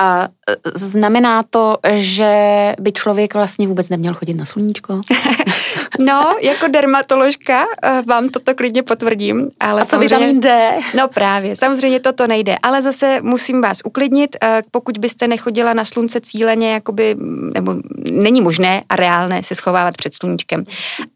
A 0.00 0.28
e, 0.48 0.56
znamená 0.74 1.42
to, 1.42 1.78
že 1.92 2.34
by 2.80 2.92
člověk 2.92 3.34
vlastně 3.34 3.68
vůbec 3.68 3.88
neměl 3.88 4.14
chodit 4.14 4.34
na 4.34 4.44
sluníčko? 4.44 5.00
no, 5.98 6.34
jako 6.42 6.68
dermatoložka 6.68 7.64
e, 7.82 8.02
vám 8.02 8.28
toto 8.28 8.54
klidně 8.54 8.82
potvrdím. 8.82 9.50
Ale 9.60 9.82
A 9.82 9.84
co 9.84 9.98
vitamin 9.98 10.40
D? 10.40 10.72
No 10.96 11.08
právě, 11.08 11.56
samozřejmě 11.56 12.00
toto 12.00 12.26
nejde, 12.26 12.56
ale 12.62 12.82
zase 12.82 13.18
musím 13.22 13.60
vás 13.60 13.78
uklidnit, 13.84 14.36
e, 14.42 14.62
pokud 14.70 14.98
byste 14.98 15.28
nechodila 15.28 15.72
na 15.72 15.84
slunce 15.84 16.20
cíleně, 16.20 16.72
jakoby, 16.72 17.16
nebo 17.54 17.74
není 18.12 18.40
možné 18.40 18.82
a 18.88 18.96
reálné 18.96 19.42
se 19.42 19.54
schovávat 19.54 19.96
před 19.96 20.14
sluníčkem. 20.14 20.64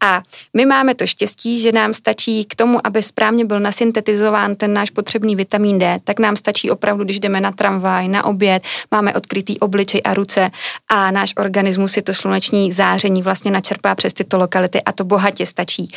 A 0.01 0.21
my 0.53 0.65
máme 0.65 0.95
to 0.95 1.07
štěstí, 1.07 1.59
že 1.59 1.71
nám 1.71 1.93
stačí 1.93 2.45
k 2.45 2.55
tomu, 2.55 2.87
aby 2.87 3.03
správně 3.03 3.45
byl 3.45 3.59
nasyntetizován 3.59 4.55
ten 4.55 4.73
náš 4.73 4.89
potřebný 4.89 5.35
vitamin 5.35 5.79
D, 5.79 5.99
tak 6.03 6.19
nám 6.19 6.35
stačí 6.35 6.71
opravdu, 6.71 7.03
když 7.03 7.19
jdeme 7.19 7.41
na 7.41 7.51
tramvaj, 7.51 8.07
na 8.07 8.25
oběd, 8.25 8.63
máme 8.91 9.13
odkrytý 9.13 9.59
obličej 9.59 10.01
a 10.03 10.13
ruce 10.13 10.51
a 10.89 11.11
náš 11.11 11.33
organismus 11.37 11.91
si 11.91 12.01
to 12.01 12.13
sluneční 12.13 12.71
záření 12.71 13.21
vlastně 13.21 13.51
načerpá 13.51 13.95
přes 13.95 14.13
tyto 14.13 14.37
lokality 14.37 14.81
a 14.81 14.91
to 14.91 15.03
bohatě 15.03 15.45
stačí. 15.45 15.89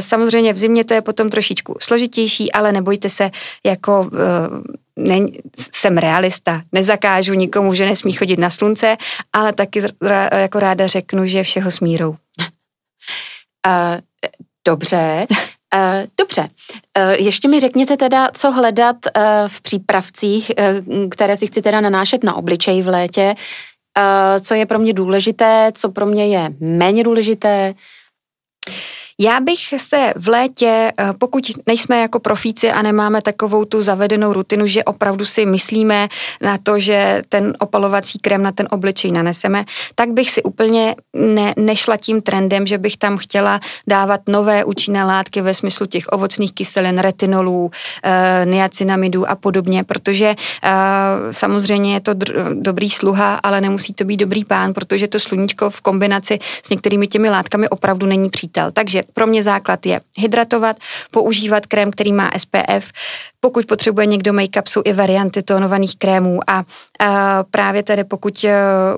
Samozřejmě 0.00 0.52
v 0.52 0.58
zimě 0.58 0.84
to 0.84 0.94
je 0.94 1.02
potom 1.02 1.30
trošičku 1.30 1.76
složitější, 1.80 2.52
ale 2.52 2.72
nebojte 2.72 3.08
se, 3.08 3.30
jako 3.66 4.10
eh, 4.12 4.78
ne, 4.98 5.26
jsem 5.72 5.98
realista, 5.98 6.62
nezakážu 6.72 7.34
nikomu, 7.34 7.74
že 7.74 7.86
nesmí 7.86 8.12
chodit 8.12 8.38
na 8.38 8.50
slunce, 8.50 8.96
ale 9.32 9.52
taky 9.52 9.82
jako 10.32 10.58
ráda 10.58 10.86
řeknu, 10.86 11.26
že 11.26 11.42
všeho 11.42 11.70
smírou. 11.70 12.10
Uh, 12.10 12.16
dobře. 14.66 15.26
Uh, 15.74 16.06
dobře, 16.20 16.40
uh, 16.98 17.10
ještě 17.12 17.48
mi 17.48 17.60
řekněte 17.60 17.96
teda, 17.96 18.28
co 18.34 18.50
hledat 18.50 18.96
uh, 19.06 19.22
v 19.46 19.60
přípravcích, 19.60 20.52
které 21.10 21.36
si 21.36 21.46
chci 21.46 21.62
teda 21.62 21.80
nanášet 21.80 22.24
na 22.24 22.34
obličej 22.34 22.82
v 22.82 22.88
létě, 22.88 23.34
co 24.40 24.54
je 24.54 24.66
pro 24.66 24.78
mě 24.78 24.92
důležité, 24.92 25.72
co 25.74 25.90
pro 25.90 26.06
mě 26.06 26.26
je 26.26 26.52
méně 26.60 27.04
důležité. 27.04 27.74
Já 29.20 29.40
bych 29.40 29.74
se 29.76 30.12
v 30.16 30.28
létě, 30.28 30.92
eh, 30.98 31.12
pokud 31.18 31.44
nejsme 31.66 32.00
jako 32.00 32.20
profíci 32.20 32.70
a 32.70 32.82
nemáme 32.82 33.22
takovou 33.22 33.64
tu 33.64 33.82
zavedenou 33.82 34.32
rutinu, 34.32 34.66
že 34.66 34.84
opravdu 34.84 35.24
si 35.24 35.46
myslíme 35.46 36.08
na 36.40 36.58
to, 36.58 36.78
že 36.78 37.22
ten 37.28 37.54
opalovací 37.58 38.18
krém 38.18 38.42
na 38.42 38.52
ten 38.52 38.68
obličej 38.70 39.10
naneseme, 39.10 39.64
tak 39.94 40.10
bych 40.10 40.30
si 40.30 40.42
úplně 40.42 40.94
ne, 41.16 41.54
nešla 41.56 41.96
tím 41.96 42.20
trendem, 42.20 42.66
že 42.66 42.78
bych 42.78 42.96
tam 42.96 43.16
chtěla 43.16 43.60
dávat 43.86 44.20
nové 44.28 44.64
účinné 44.64 45.04
látky 45.04 45.42
ve 45.42 45.54
smyslu 45.54 45.86
těch 45.86 46.04
ovocných 46.08 46.52
kyselin, 46.52 46.98
retinolů, 46.98 47.70
e, 48.04 48.46
niacinamidů 48.46 49.30
a 49.30 49.34
podobně, 49.34 49.84
protože 49.84 50.26
e, 50.26 50.36
samozřejmě 51.30 51.94
je 51.94 52.00
to 52.00 52.12
dr- 52.12 52.62
dobrý 52.62 52.90
sluha, 52.90 53.34
ale 53.34 53.60
nemusí 53.60 53.94
to 53.94 54.04
být 54.04 54.16
dobrý 54.16 54.44
pán, 54.44 54.72
protože 54.72 55.08
to 55.08 55.18
sluníčko 55.20 55.70
v 55.70 55.80
kombinaci 55.80 56.38
s 56.66 56.70
některými 56.70 57.08
těmi 57.08 57.30
látkami 57.30 57.68
opravdu 57.68 58.06
není 58.06 58.30
přítel. 58.30 58.70
Takže 58.72 59.07
pro 59.14 59.26
mě 59.26 59.42
základ 59.42 59.86
je 59.86 60.00
hydratovat, 60.18 60.76
používat 61.10 61.66
krém, 61.66 61.90
který 61.90 62.12
má 62.12 62.30
SPF, 62.36 62.92
pokud 63.40 63.66
potřebuje 63.66 64.06
někdo 64.06 64.32
make-up, 64.32 64.62
jsou 64.68 64.82
i 64.84 64.92
varianty 64.92 65.42
tónovaných 65.42 65.98
krémů 65.98 66.40
a, 66.46 66.64
a 67.00 67.44
právě 67.50 67.82
tedy 67.82 68.04
pokud 68.04 68.44
uh, 68.44 68.50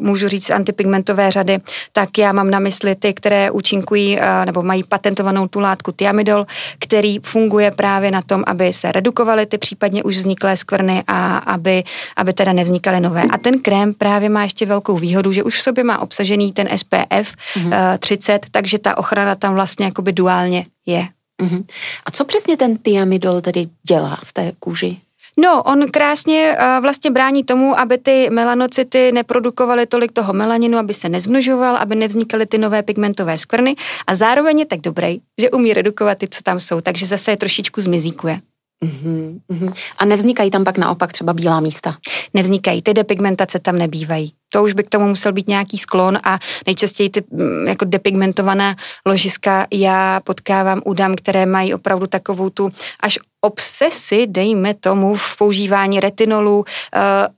můžu 0.06 0.28
říct 0.28 0.50
antipigmentové 0.50 1.30
řady, 1.30 1.58
tak 1.92 2.18
já 2.18 2.32
mám 2.32 2.50
na 2.50 2.58
mysli 2.58 2.94
ty, 2.94 3.14
které 3.14 3.50
účinkují 3.50 4.18
uh, 4.18 4.24
nebo 4.44 4.62
mají 4.62 4.84
patentovanou 4.84 5.48
tu 5.48 5.60
látku 5.60 5.92
tiamidol, 5.92 6.46
který 6.78 7.18
funguje 7.18 7.70
právě 7.70 8.10
na 8.10 8.20
tom, 8.22 8.44
aby 8.46 8.72
se 8.72 8.92
redukovaly 8.92 9.46
ty 9.46 9.58
případně 9.58 10.02
už 10.02 10.16
vzniklé 10.16 10.56
skvrny 10.56 11.04
a 11.06 11.36
aby, 11.36 11.84
aby 12.16 12.32
teda 12.32 12.52
nevznikaly 12.52 13.00
nové. 13.00 13.22
A 13.30 13.38
ten 13.38 13.58
krém 13.58 13.94
právě 13.94 14.28
má 14.28 14.42
ještě 14.42 14.66
velkou 14.66 14.98
výhodu, 14.98 15.32
že 15.32 15.42
už 15.42 15.58
v 15.58 15.62
sobě 15.62 15.84
má 15.84 15.98
obsažený 16.02 16.52
ten 16.52 16.68
SPF 16.76 17.34
mm-hmm. 17.56 17.66
uh, 17.66 17.98
30, 17.98 18.46
takže 18.50 18.78
ta 18.78 18.98
ochrana 18.98 19.34
tam 19.34 19.54
vlastně 19.54 19.86
jakoby 20.00 20.12
duálně 20.12 20.66
je. 20.86 21.08
Uh-huh. 21.42 21.64
A 22.06 22.10
co 22.10 22.24
přesně 22.24 22.56
ten 22.56 22.76
tiamidol 22.76 23.40
tedy 23.40 23.68
dělá 23.86 24.18
v 24.24 24.32
té 24.32 24.52
kůži? 24.58 24.96
No, 25.38 25.62
on 25.62 25.90
krásně 25.90 26.56
uh, 26.56 26.82
vlastně 26.82 27.10
brání 27.10 27.44
tomu, 27.44 27.78
aby 27.78 27.98
ty 27.98 28.30
melanocyty 28.30 29.12
neprodukovaly 29.12 29.86
tolik 29.86 30.12
toho 30.12 30.32
melaninu, 30.32 30.78
aby 30.78 30.94
se 30.94 31.08
nezmnožoval, 31.08 31.76
aby 31.76 31.96
nevznikaly 31.96 32.46
ty 32.46 32.58
nové 32.58 32.82
pigmentové 32.82 33.38
skvrny 33.38 33.76
a 34.06 34.14
zároveň 34.14 34.58
je 34.58 34.66
tak 34.66 34.80
dobrý, 34.80 35.20
že 35.40 35.50
umí 35.50 35.72
redukovat 35.72 36.18
ty, 36.18 36.28
co 36.28 36.42
tam 36.42 36.60
jsou, 36.60 36.80
takže 36.80 37.06
zase 37.06 37.30
je 37.30 37.36
trošičku 37.36 37.80
zmizíkuje. 37.80 38.36
Uh-huh, 38.84 39.40
uh-huh. 39.52 39.72
A 39.98 40.04
nevznikají 40.04 40.50
tam 40.50 40.64
pak 40.64 40.78
naopak 40.78 41.12
třeba 41.12 41.32
bílá 41.32 41.60
místa? 41.60 41.96
Nevznikají, 42.34 42.82
ty 42.82 42.94
depigmentace 42.94 43.58
tam 43.58 43.76
nebývají. 43.78 44.32
To 44.52 44.62
už 44.62 44.72
by 44.72 44.84
k 44.84 44.88
tomu 44.88 45.08
musel 45.08 45.32
být 45.32 45.48
nějaký 45.48 45.78
sklon 45.78 46.18
a 46.24 46.38
nejčastěji 46.66 47.10
ty 47.10 47.24
mm, 47.30 47.66
jako 47.66 47.84
depigmentovaná 47.84 48.76
ložiska 49.06 49.66
já 49.70 50.20
potkávám 50.24 50.82
u 50.84 50.94
dam, 50.94 51.14
které 51.14 51.46
mají 51.46 51.74
opravdu 51.74 52.06
takovou 52.06 52.50
tu 52.50 52.72
až 53.00 53.18
obsesy, 53.40 54.26
dejme 54.26 54.74
tomu, 54.74 55.16
v 55.16 55.36
používání 55.38 56.00
retinolu 56.00 56.58
uh, 56.58 56.64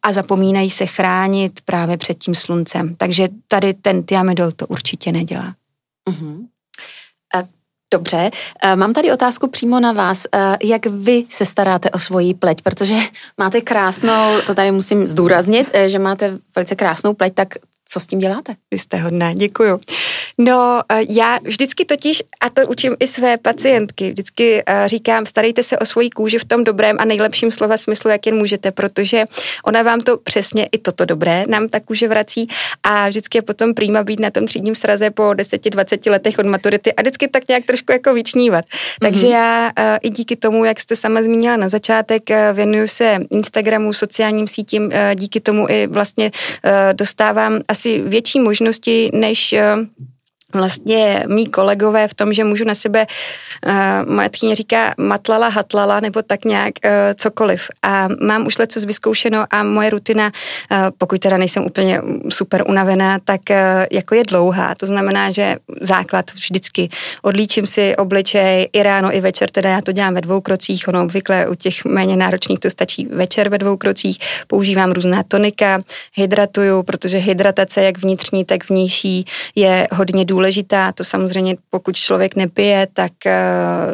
a 0.02 0.12
zapomínají 0.12 0.70
se 0.70 0.86
chránit 0.86 1.60
právě 1.64 1.96
před 1.96 2.18
tím 2.18 2.34
sluncem. 2.34 2.94
Takže 2.94 3.28
tady 3.48 3.74
ten 3.74 4.02
tiamidol 4.02 4.50
to 4.52 4.66
určitě 4.66 5.12
nedělá. 5.12 5.54
Uh-huh. 6.10 6.46
Dobře, 7.92 8.30
eh, 8.62 8.76
mám 8.76 8.92
tady 8.92 9.12
otázku 9.12 9.48
přímo 9.48 9.80
na 9.80 9.92
vás. 9.92 10.26
Eh, 10.32 10.56
jak 10.64 10.86
vy 10.86 11.24
se 11.28 11.46
staráte 11.46 11.90
o 11.90 11.98
svoji 11.98 12.34
pleť? 12.34 12.62
Protože 12.62 12.94
máte 13.38 13.60
krásnou, 13.60 14.40
to 14.46 14.54
tady 14.54 14.70
musím 14.70 15.06
zdůraznit, 15.06 15.70
eh, 15.72 15.88
že 15.88 15.98
máte 15.98 16.38
velice 16.56 16.74
krásnou 16.74 17.14
pleť, 17.14 17.34
tak 17.34 17.48
co 17.92 18.00
s 18.00 18.06
tím 18.06 18.18
děláte? 18.18 18.54
Vy 18.70 18.78
jste 18.78 18.96
hodná, 18.96 19.32
děkuju. 19.34 19.80
No, 20.38 20.80
eh, 20.92 21.00
já 21.08 21.38
vždycky 21.44 21.84
totiž, 21.84 22.22
a 22.40 22.50
to 22.50 22.62
učím 22.68 22.96
i 23.00 23.06
své 23.06 23.36
pacientky, 23.36 24.10
vždycky 24.10 24.62
eh, 24.66 24.88
říkám, 24.88 25.26
starejte 25.26 25.62
se 25.62 25.78
o 25.78 25.84
svoji 25.84 26.10
kůži 26.10 26.38
v 26.38 26.44
tom 26.44 26.64
dobrém 26.64 26.96
a 27.00 27.04
nejlepším 27.04 27.50
slova 27.50 27.76
smyslu, 27.76 28.10
jak 28.10 28.26
jen 28.26 28.36
můžete, 28.36 28.72
protože 28.72 29.24
ona 29.64 29.82
vám 29.82 30.00
to 30.00 30.16
přesně 30.16 30.68
i 30.72 30.78
toto 30.78 31.04
dobré 31.04 31.44
nám 31.48 31.68
ta 31.68 31.80
kůže 31.80 32.08
vrací 32.08 32.48
a 32.82 33.08
vždycky 33.08 33.38
je 33.38 33.42
potom 33.42 33.74
prýma 33.74 34.04
být 34.04 34.20
na 34.20 34.30
tom 34.30 34.46
třídním 34.46 34.74
sraze 34.74 35.10
po 35.10 35.22
10-20 35.22 36.10
letech 36.10 36.38
od 36.38 36.46
maturity 36.46 36.94
a 36.94 37.02
vždycky 37.02 37.28
tak 37.28 37.48
nějak 37.48 37.64
trošku 37.64 37.92
jako 37.92 38.14
vyčnívat. 38.14 38.64
Takže 39.00 39.26
mm-hmm. 39.26 39.32
já 39.32 39.72
eh, 39.76 39.98
i 40.02 40.10
díky 40.10 40.36
tomu, 40.36 40.64
jak 40.64 40.80
jste 40.80 40.96
sama 40.96 41.22
zmínila 41.22 41.56
na 41.56 41.68
začátek, 41.68 42.22
věnuju 42.52 42.86
se 42.86 43.18
Instagramu, 43.30 43.92
sociálním 43.92 44.46
sítím, 44.48 44.92
díky 45.14 45.40
tomu 45.40 45.70
i 45.70 45.86
vlastně 45.86 46.30
dostávám 46.92 47.60
asi 47.68 47.81
větší 47.86 48.40
možnosti, 48.40 49.10
než 49.14 49.54
vlastně 50.54 51.24
mý 51.28 51.46
kolegové 51.46 52.08
v 52.08 52.14
tom, 52.14 52.32
že 52.32 52.44
můžu 52.44 52.64
na 52.64 52.74
sebe, 52.74 53.06
uh, 53.66 54.12
moje 54.14 54.28
tchyně 54.28 54.54
říká 54.54 54.94
matlala, 54.98 55.48
hatlala, 55.48 56.00
nebo 56.00 56.22
tak 56.22 56.44
nějak 56.44 56.72
uh, 56.84 56.90
cokoliv. 57.14 57.66
A 57.82 58.08
mám 58.20 58.46
už 58.46 58.58
leco 58.58 58.80
vyzkoušeno 58.80 59.46
a 59.50 59.62
moje 59.62 59.90
rutina, 59.90 60.26
uh, 60.26 60.78
pokud 60.98 61.20
teda 61.20 61.36
nejsem 61.36 61.64
úplně 61.64 62.00
super 62.28 62.64
unavená, 62.68 63.18
tak 63.18 63.40
uh, 63.50 63.56
jako 63.90 64.14
je 64.14 64.24
dlouhá. 64.24 64.74
To 64.74 64.86
znamená, 64.86 65.30
že 65.30 65.56
základ 65.80 66.30
vždycky 66.34 66.88
odlíčím 67.22 67.66
si 67.66 67.96
obličej 67.96 68.68
i 68.72 68.82
ráno, 68.82 69.16
i 69.16 69.20
večer, 69.20 69.50
teda 69.50 69.70
já 69.70 69.80
to 69.80 69.92
dělám 69.92 70.14
ve 70.14 70.20
dvou 70.20 70.40
krocích, 70.40 70.88
ono 70.88 71.02
obvykle 71.02 71.48
u 71.48 71.54
těch 71.54 71.84
méně 71.84 72.16
náročných 72.16 72.60
to 72.60 72.70
stačí 72.70 73.06
večer 73.06 73.48
ve 73.48 73.58
dvou 73.58 73.76
krocích, 73.76 74.18
používám 74.46 74.92
různá 74.92 75.22
tonika, 75.22 75.78
hydratuju, 76.14 76.82
protože 76.82 77.18
hydratace 77.18 77.82
jak 77.82 77.98
vnitřní, 77.98 78.44
tak 78.44 78.70
vnější 78.70 79.24
je 79.54 79.88
hodně 79.92 80.24
důležitá 80.24 80.41
důležitá. 80.42 80.92
To 80.92 81.04
samozřejmě, 81.04 81.56
pokud 81.70 81.96
člověk 81.96 82.36
nepije, 82.36 82.88
tak 82.92 83.12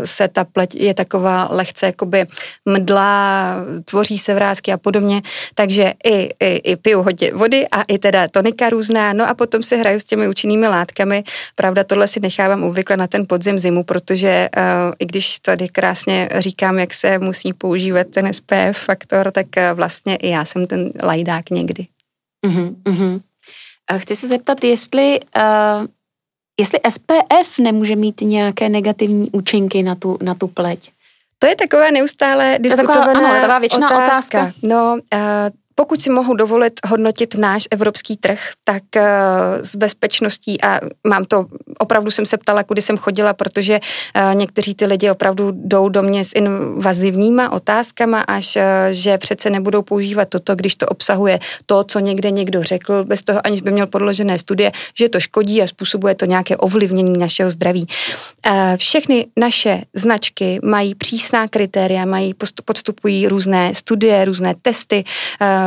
se 0.05 0.29
ta 0.29 0.45
pleť 0.45 0.75
je 0.75 0.95
taková 0.95 1.49
lehce 1.51 1.87
jakoby 1.87 2.27
mdlá, 2.65 3.55
tvoří 3.85 4.19
se 4.19 4.35
vrázky 4.35 4.73
a 4.73 4.77
podobně. 4.77 5.23
Takže 5.55 5.93
i, 6.05 6.31
i, 6.41 6.57
i 6.57 6.77
piju 6.77 7.03
hodně 7.03 7.33
vody 7.35 7.69
a 7.69 7.83
i 7.83 7.99
teda 7.99 8.29
tonika 8.29 8.71
různá. 8.71 9.13
No 9.13 9.29
a 9.29 9.35
potom 9.35 9.63
si 9.63 9.77
hraju 9.77 10.01
s 10.01 10.05
těmi 10.05 10.29
účinnými 10.29 10.69
látkami. 10.69 11.25
Pravda, 11.57 11.85
tohle 11.85 12.09
si 12.09 12.21
nechávám 12.21 12.65
uvykle 12.65 12.97
na 12.97 13.07
ten 13.07 13.27
podzim 13.29 13.59
zimu, 13.59 13.85
protože 13.85 14.49
uh, 14.57 14.93
i 14.99 15.07
když 15.07 15.39
tady 15.39 15.69
krásně 15.69 16.29
říkám, 16.39 16.79
jak 16.79 16.95
se 16.95 17.19
musí 17.19 17.53
používat 17.53 18.07
ten 18.07 18.33
SPF 18.33 18.73
faktor, 18.73 19.31
tak 19.31 19.47
uh, 19.57 19.77
vlastně 19.77 20.17
i 20.17 20.29
já 20.29 20.45
jsem 20.45 20.67
ten 20.67 20.91
lajdák 21.03 21.51
někdy. 21.51 21.87
Uh-huh. 22.47 23.21
Chci 23.97 24.17
se 24.17 24.29
zeptat, 24.29 24.65
jestli, 24.65 25.21
uh, 25.37 25.87
jestli 26.61 26.79
SPF 26.91 27.59
nemůže 27.59 27.97
mít 27.97 28.21
nějaké 28.21 28.69
negativní 28.69 29.31
účinky 29.31 29.83
na 29.83 29.95
tu, 29.95 30.19
na 30.23 30.35
tu 30.35 30.49
pleť. 30.49 30.91
To 31.39 31.47
je 31.47 31.57
taková 31.57 31.91
neustále 31.91 32.59
diskutovaná 32.61 33.05
to 33.05 33.11
taková, 33.11 33.29
ano, 33.29 33.41
taková 33.41 33.59
věčná 33.59 33.91
otázka. 33.91 34.39
otázka. 34.39 34.53
No, 34.63 34.97
uh, 35.15 35.21
pokud 35.79 36.01
si 36.01 36.11
mohu 36.11 36.35
dovolit 36.35 36.81
hodnotit 36.87 37.35
náš 37.35 37.69
evropský 37.71 38.17
trh, 38.17 38.41
tak 38.65 38.83
uh, 38.97 39.03
s 39.63 39.77
bezpečností 39.77 40.63
a 40.63 40.81
mám 41.07 41.25
to, 41.25 41.47
opravdu 41.79 42.11
jsem 42.11 42.27
se 42.27 42.37
ptala, 42.37 42.63
kudy 42.63 42.83
jsem 42.83 42.97
chodila, 42.97 43.33
protože 43.33 43.81
uh, 43.81 44.35
někteří 44.35 44.75
ty 44.75 44.87
lidi 44.87 45.11
opravdu 45.11 45.53
jdou 45.55 45.89
do 45.89 46.03
mě 46.03 46.25
s 46.25 46.33
invazivníma 46.35 47.53
otázkama, 47.53 48.21
až 48.21 48.57
uh, 48.57 48.63
že 48.91 49.19
přece 49.19 49.51
nebudou 49.51 49.83
používat 49.83 50.29
toto, 50.29 50.57
když 50.57 50.75
to 50.75 50.87
obsahuje 50.87 51.39
to, 51.67 51.85
co 51.85 51.99
někde 51.99 52.31
někdo 52.31 52.63
řekl, 52.63 53.05
bez 53.05 53.23
toho 53.23 53.47
aniž 53.47 53.61
by 53.61 53.71
měl 53.71 53.87
podložené 53.87 54.39
studie, 54.39 54.73
že 54.99 55.09
to 55.09 55.21
škodí 55.21 55.63
a 55.63 55.67
způsobuje 55.67 56.15
to 56.15 56.25
nějaké 56.25 56.57
ovlivnění 56.57 57.19
našeho 57.19 57.51
zdraví. 57.51 57.87
Všechny 58.77 59.27
naše 59.37 59.83
značky 59.95 60.59
mají 60.65 60.95
přísná 60.95 61.49
kritéria, 61.49 62.05
mají 62.05 62.35
podstupují 62.65 63.29
různé 63.29 63.75
studie, 63.75 64.25
různé 64.25 64.55
testy, 64.63 65.05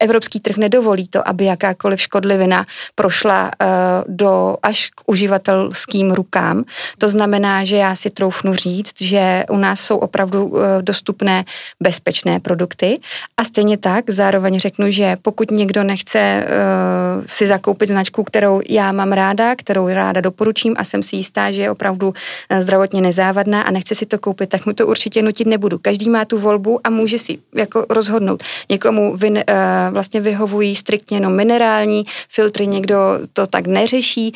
evropský 0.00 0.40
trh 0.40 0.56
nedovolí 0.56 1.08
to, 1.08 1.28
aby 1.28 1.44
jakákoliv 1.44 2.00
škodlivina 2.00 2.64
prošla 2.94 3.44
uh, 3.44 3.68
do 4.08 4.56
až 4.62 4.90
k 4.94 5.02
uživatelským 5.06 6.12
rukám. 6.12 6.64
To 6.98 7.08
znamená, 7.08 7.64
že 7.64 7.76
já 7.76 7.96
si 7.96 8.10
troufnu 8.10 8.54
říct, 8.54 9.02
že 9.02 9.44
u 9.50 9.56
nás 9.56 9.80
jsou 9.80 9.96
opravdu 9.96 10.44
uh, 10.44 10.60
dostupné 10.80 11.44
bezpečné 11.82 12.40
produkty 12.40 13.00
a 13.36 13.44
stejně 13.44 13.78
tak 13.78 14.10
zároveň 14.10 14.58
řeknu, 14.58 14.90
že 14.90 15.16
pokud 15.22 15.50
někdo 15.50 15.82
nechce 15.82 16.46
uh, 16.46 17.24
si 17.26 17.46
zakoupit 17.46 17.88
značku, 17.88 18.24
kterou 18.24 18.60
já 18.68 18.92
mám 18.92 19.12
ráda, 19.12 19.56
kterou 19.56 19.88
ráda 19.88 20.20
doporučím 20.20 20.74
a 20.78 20.84
jsem 20.84 21.02
si 21.02 21.16
jistá, 21.16 21.50
že 21.50 21.62
je 21.62 21.70
opravdu 21.70 22.14
zdravotně 22.58 23.00
nezávadná 23.00 23.62
a 23.62 23.70
nechce 23.70 23.94
si 23.94 24.06
to 24.06 24.18
koupit, 24.18 24.50
tak 24.50 24.66
mu 24.66 24.72
to 24.72 24.86
určitě 24.86 25.22
nutit 25.22 25.46
nebudu. 25.46 25.78
Každý 25.78 26.10
má 26.10 26.24
tu 26.24 26.38
volbu 26.38 26.80
a 26.84 26.90
může 26.90 27.18
si 27.18 27.38
jako 27.54 27.86
rozhodnout. 27.90 28.42
Někomu 28.70 29.16
vy, 29.16 29.44
vlastně 29.90 30.20
vyhovují 30.20 30.76
striktně 30.76 31.16
jenom 31.16 31.36
minerální 31.36 32.04
filtry, 32.28 32.66
někdo 32.66 32.96
to 33.32 33.46
tak 33.46 33.66
neřeší. 33.66 34.32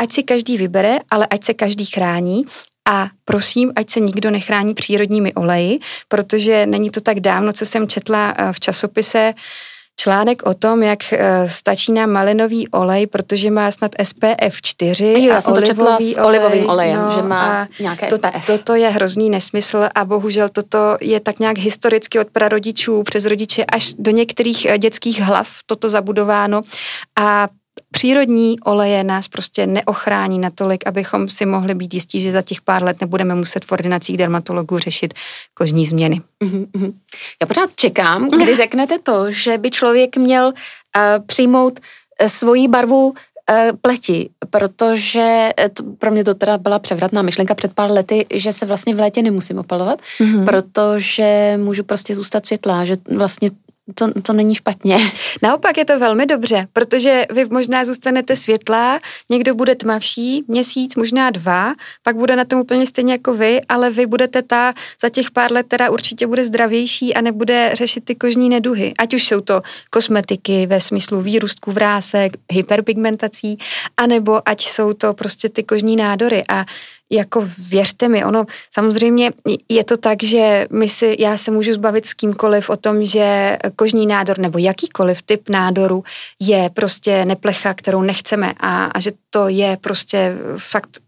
Ať 0.00 0.12
si 0.12 0.22
každý 0.22 0.56
vybere, 0.58 0.98
ale 1.10 1.26
ať 1.26 1.44
se 1.44 1.54
každý 1.54 1.84
chrání 1.84 2.44
a 2.88 3.08
prosím, 3.24 3.72
ať 3.76 3.90
se 3.90 4.00
nikdo 4.00 4.30
nechrání 4.30 4.74
přírodními 4.74 5.34
oleji, 5.34 5.80
protože 6.08 6.66
není 6.66 6.90
to 6.90 7.00
tak 7.00 7.20
dávno, 7.20 7.52
co 7.52 7.66
jsem 7.66 7.88
četla 7.88 8.34
eh, 8.38 8.52
v 8.52 8.60
časopise, 8.60 9.34
článek 9.98 10.42
o 10.46 10.54
tom, 10.54 10.82
jak 10.82 11.12
eh, 11.12 11.48
stačí 11.48 11.92
nám 11.92 12.10
malinový 12.10 12.68
olej, 12.68 13.06
protože 13.06 13.50
má 13.50 13.70
snad 13.70 13.92
SPF 14.02 14.62
4 14.62 15.12
jo, 15.12 15.18
já 15.18 15.40
jsem 15.40 15.54
to 15.54 15.62
četla 15.62 15.98
s 16.00 16.18
olivovým 16.20 16.68
olejem, 16.68 17.02
no, 17.02 17.10
že 17.10 17.22
má 17.22 17.68
nějaké 17.80 18.06
to, 18.06 18.16
SPF. 18.16 18.46
Toto 18.46 18.74
je 18.74 18.88
hrozný 18.88 19.30
nesmysl 19.30 19.88
a 19.94 20.04
bohužel 20.04 20.48
toto 20.48 20.78
je 21.00 21.20
tak 21.20 21.38
nějak 21.38 21.58
historicky 21.58 22.18
od 22.18 22.28
prarodičů 22.30 23.02
přes 23.02 23.24
rodiče 23.24 23.64
až 23.64 23.94
do 23.98 24.10
některých 24.10 24.66
eh, 24.66 24.78
dětských 24.78 25.20
hlav 25.20 25.48
toto 25.66 25.88
zabudováno 25.88 26.62
a 27.18 27.48
přírodní 27.90 28.60
oleje 28.60 29.04
nás 29.04 29.28
prostě 29.28 29.66
neochrání 29.66 30.38
natolik, 30.38 30.86
abychom 30.86 31.28
si 31.28 31.46
mohli 31.46 31.74
být 31.74 31.94
jistí, 31.94 32.20
že 32.20 32.32
za 32.32 32.42
těch 32.42 32.60
pár 32.60 32.82
let 32.82 33.00
nebudeme 33.00 33.34
muset 33.34 33.64
v 33.64 33.72
ordinacích 33.72 34.16
dermatologů 34.16 34.78
řešit 34.78 35.14
kožní 35.54 35.86
změny. 35.86 36.20
Mm-hmm. 36.44 36.92
Já 37.42 37.46
pořád 37.46 37.70
čekám, 37.76 38.28
kdy 38.42 38.56
řeknete 38.56 38.98
to, 38.98 39.32
že 39.32 39.58
by 39.58 39.70
člověk 39.70 40.16
měl 40.16 40.46
uh, 40.46 41.26
přijmout 41.26 41.80
uh, 42.20 42.28
svoji 42.28 42.68
barvu 42.68 43.08
uh, 43.08 43.14
pleti, 43.82 44.30
protože 44.50 45.48
to, 45.72 45.82
pro 45.82 46.10
mě 46.10 46.24
to 46.24 46.34
teda 46.34 46.58
byla 46.58 46.78
převratná 46.78 47.22
myšlenka 47.22 47.54
před 47.54 47.72
pár 47.74 47.90
lety, 47.90 48.26
že 48.34 48.52
se 48.52 48.66
vlastně 48.66 48.94
v 48.94 48.98
létě 48.98 49.22
nemusím 49.22 49.58
opalovat, 49.58 50.00
mm-hmm. 50.20 50.44
protože 50.44 51.58
můžu 51.62 51.84
prostě 51.84 52.14
zůstat 52.14 52.46
světlá, 52.46 52.84
že 52.84 52.96
vlastně 53.16 53.50
to, 53.94 54.12
to 54.22 54.32
není 54.32 54.54
špatně. 54.54 54.98
Naopak 55.42 55.76
je 55.76 55.84
to 55.84 55.98
velmi 55.98 56.26
dobře, 56.26 56.66
protože 56.72 57.26
vy 57.32 57.44
možná 57.44 57.84
zůstanete 57.84 58.36
světlá, 58.36 59.00
někdo 59.30 59.54
bude 59.54 59.74
tmavší, 59.74 60.44
měsíc, 60.48 60.96
možná 60.96 61.30
dva, 61.30 61.74
pak 62.02 62.16
bude 62.16 62.36
na 62.36 62.44
tom 62.44 62.60
úplně 62.60 62.86
stejně 62.86 63.12
jako 63.12 63.34
vy, 63.34 63.60
ale 63.68 63.90
vy 63.90 64.06
budete 64.06 64.42
ta 64.42 64.72
za 65.02 65.08
těch 65.08 65.30
pár 65.30 65.52
let, 65.52 65.66
která 65.66 65.90
určitě 65.90 66.26
bude 66.26 66.44
zdravější 66.44 67.14
a 67.14 67.20
nebude 67.20 67.70
řešit 67.74 68.04
ty 68.04 68.14
kožní 68.14 68.48
neduhy. 68.48 68.94
Ať 68.98 69.14
už 69.14 69.28
jsou 69.28 69.40
to 69.40 69.62
kosmetiky 69.90 70.66
ve 70.66 70.80
smyslu 70.80 71.20
výrůstku 71.20 71.72
vrásek, 71.72 72.32
hyperpigmentací, 72.52 73.58
anebo 73.96 74.48
ať 74.48 74.66
jsou 74.66 74.92
to 74.92 75.14
prostě 75.14 75.48
ty 75.48 75.62
kožní 75.62 75.96
nádory. 75.96 76.42
A 76.48 76.64
jako 77.10 77.48
věřte 77.70 78.08
mi, 78.08 78.24
ono 78.24 78.44
samozřejmě 78.74 79.32
je 79.68 79.84
to 79.84 79.96
tak, 79.96 80.22
že 80.22 80.66
my 80.70 80.88
si, 80.88 81.16
já 81.18 81.36
se 81.36 81.50
můžu 81.50 81.74
zbavit 81.74 82.06
s 82.06 82.14
kýmkoliv 82.14 82.70
o 82.70 82.76
tom, 82.76 83.04
že 83.04 83.58
kožní 83.76 84.06
nádor 84.06 84.38
nebo 84.38 84.58
jakýkoliv 84.58 85.22
typ 85.22 85.48
nádoru 85.48 86.04
je 86.40 86.70
prostě 86.74 87.24
neplecha, 87.24 87.74
kterou 87.74 88.02
nechceme 88.02 88.52
a, 88.60 88.84
a 88.84 89.00
že 89.00 89.12
to 89.30 89.48
je 89.48 89.78
prostě 89.80 90.36
fakt 90.56 90.98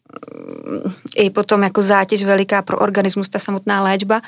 mm, 0.66 0.92
i 1.16 1.30
potom 1.30 1.62
jako 1.62 1.82
zátěž 1.82 2.24
veliká 2.24 2.62
pro 2.62 2.78
organismus, 2.78 3.28
ta 3.28 3.38
samotná 3.38 3.82
léčba. 3.82 4.22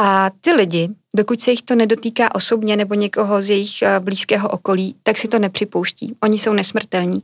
A 0.00 0.30
ty 0.40 0.52
lidi, 0.52 0.88
dokud 1.16 1.40
se 1.40 1.50
jich 1.50 1.62
to 1.62 1.74
nedotýká 1.74 2.34
osobně 2.34 2.76
nebo 2.76 2.94
někoho 2.94 3.42
z 3.42 3.50
jejich 3.50 3.82
eh, 3.82 4.00
blízkého 4.00 4.48
okolí, 4.48 4.96
tak 5.02 5.18
si 5.18 5.28
to 5.28 5.38
nepřipouští. 5.38 6.16
Oni 6.22 6.38
jsou 6.38 6.52
nesmrtelní. 6.52 7.22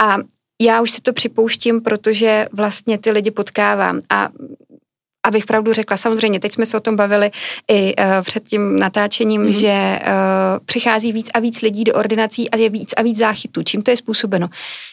A 0.00 0.16
já 0.62 0.80
už 0.80 0.90
si 0.90 1.00
to 1.00 1.12
připouštím, 1.12 1.80
protože 1.80 2.46
vlastně 2.52 2.98
ty 2.98 3.10
lidi 3.10 3.30
potkávám 3.30 4.00
a 4.10 4.28
abych 5.26 5.46
pravdu 5.46 5.72
řekla, 5.72 5.96
samozřejmě, 5.96 6.40
teď 6.40 6.52
jsme 6.52 6.66
se 6.66 6.76
o 6.76 6.80
tom 6.80 6.96
bavili 6.96 7.30
i 7.68 7.94
uh, 7.96 8.04
před 8.22 8.44
tím 8.44 8.78
natáčením, 8.78 9.42
mm-hmm. 9.42 9.60
že 9.60 10.00
uh, 10.02 10.64
přichází 10.64 11.12
víc 11.12 11.30
a 11.34 11.40
víc 11.40 11.62
lidí 11.62 11.84
do 11.84 11.94
ordinací 11.94 12.50
a 12.50 12.56
je 12.56 12.68
víc 12.68 12.92
a 12.96 13.02
víc 13.02 13.18
záchytů. 13.18 13.62
Čím 13.62 13.82
to 13.82 13.90
je 13.90 13.96
způsobeno? 13.96 14.48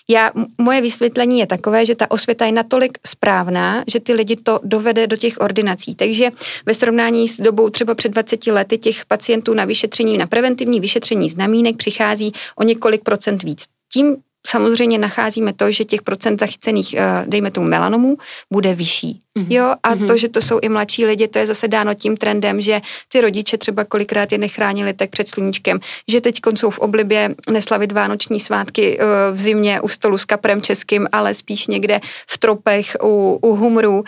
Já, 0.09 0.31
moje 0.57 0.81
vysvětlení 0.81 1.39
je 1.39 1.47
takové, 1.47 1.85
že 1.85 1.95
ta 1.95 2.11
osvěta 2.11 2.45
je 2.45 2.51
natolik 2.51 2.97
správná, 3.07 3.83
že 3.87 3.99
ty 3.99 4.13
lidi 4.13 4.35
to 4.35 4.59
dovede 4.63 5.07
do 5.07 5.17
těch 5.17 5.33
ordinací. 5.39 5.95
Takže 5.95 6.29
ve 6.65 6.73
srovnání 6.73 7.27
s 7.27 7.41
dobou 7.41 7.69
třeba 7.69 7.95
před 7.95 8.09
20 8.09 8.47
lety 8.47 8.77
těch 8.77 9.05
pacientů 9.05 9.53
na 9.53 9.65
vyšetření, 9.65 10.17
na 10.17 10.27
preventivní 10.27 10.79
vyšetření 10.79 11.29
znamínek 11.29 11.77
přichází 11.77 12.33
o 12.55 12.63
několik 12.63 13.03
procent 13.03 13.43
víc. 13.43 13.65
Tím 13.93 14.17
samozřejmě 14.47 14.97
nacházíme 14.97 15.53
to, 15.53 15.71
že 15.71 15.85
těch 15.85 16.01
procent 16.01 16.39
zachycených, 16.39 16.93
eh, 16.93 17.23
dejme 17.27 17.51
tomu 17.51 17.67
melanomů, 17.67 18.17
bude 18.51 18.73
vyšší. 18.75 19.21
Mm-hmm. 19.39 19.51
Jo, 19.51 19.75
a 19.83 19.95
mm-hmm. 19.95 20.07
to, 20.07 20.17
že 20.17 20.29
to 20.29 20.41
jsou 20.41 20.59
i 20.61 20.69
mladší 20.69 21.05
lidi, 21.05 21.27
to 21.27 21.39
je 21.39 21.47
zase 21.47 21.67
dáno 21.67 21.93
tím 21.93 22.17
trendem, 22.17 22.61
že 22.61 22.81
ty 23.07 23.21
rodiče 23.21 23.57
třeba 23.57 23.83
kolikrát 23.83 24.31
je 24.31 24.37
nechránili 24.37 24.93
tak 24.93 25.09
před 25.09 25.27
sluníčkem, 25.27 25.79
že 26.07 26.21
teď 26.21 26.39
jsou 26.55 26.69
v 26.69 26.79
oblibě 26.79 27.35
neslavit 27.49 27.91
vánoční 27.91 28.39
svátky 28.39 28.99
uh, 28.99 29.05
v 29.35 29.39
zimě 29.39 29.81
u 29.81 29.87
stolu 29.87 30.17
s 30.17 30.25
kaprem 30.25 30.61
českým, 30.61 31.07
ale 31.11 31.33
spíš 31.33 31.67
někde 31.67 31.99
v 32.27 32.37
tropech 32.37 32.97
u, 33.03 33.39
u 33.41 33.55
humru, 33.55 33.99
uh, 33.99 34.05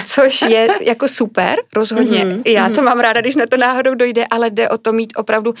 což 0.04 0.42
je 0.42 0.68
jako 0.80 1.08
super, 1.08 1.58
rozhodně. 1.74 2.24
Mm-hmm. 2.24 2.42
Já 2.46 2.68
to 2.68 2.74
mhm. 2.74 2.84
mám 2.84 3.00
ráda, 3.00 3.20
když 3.20 3.36
na 3.36 3.46
to 3.46 3.56
náhodou 3.56 3.94
dojde, 3.94 4.26
ale 4.30 4.50
jde 4.50 4.68
o 4.68 4.78
to 4.78 4.92
mít 4.92 5.12
opravdu 5.16 5.54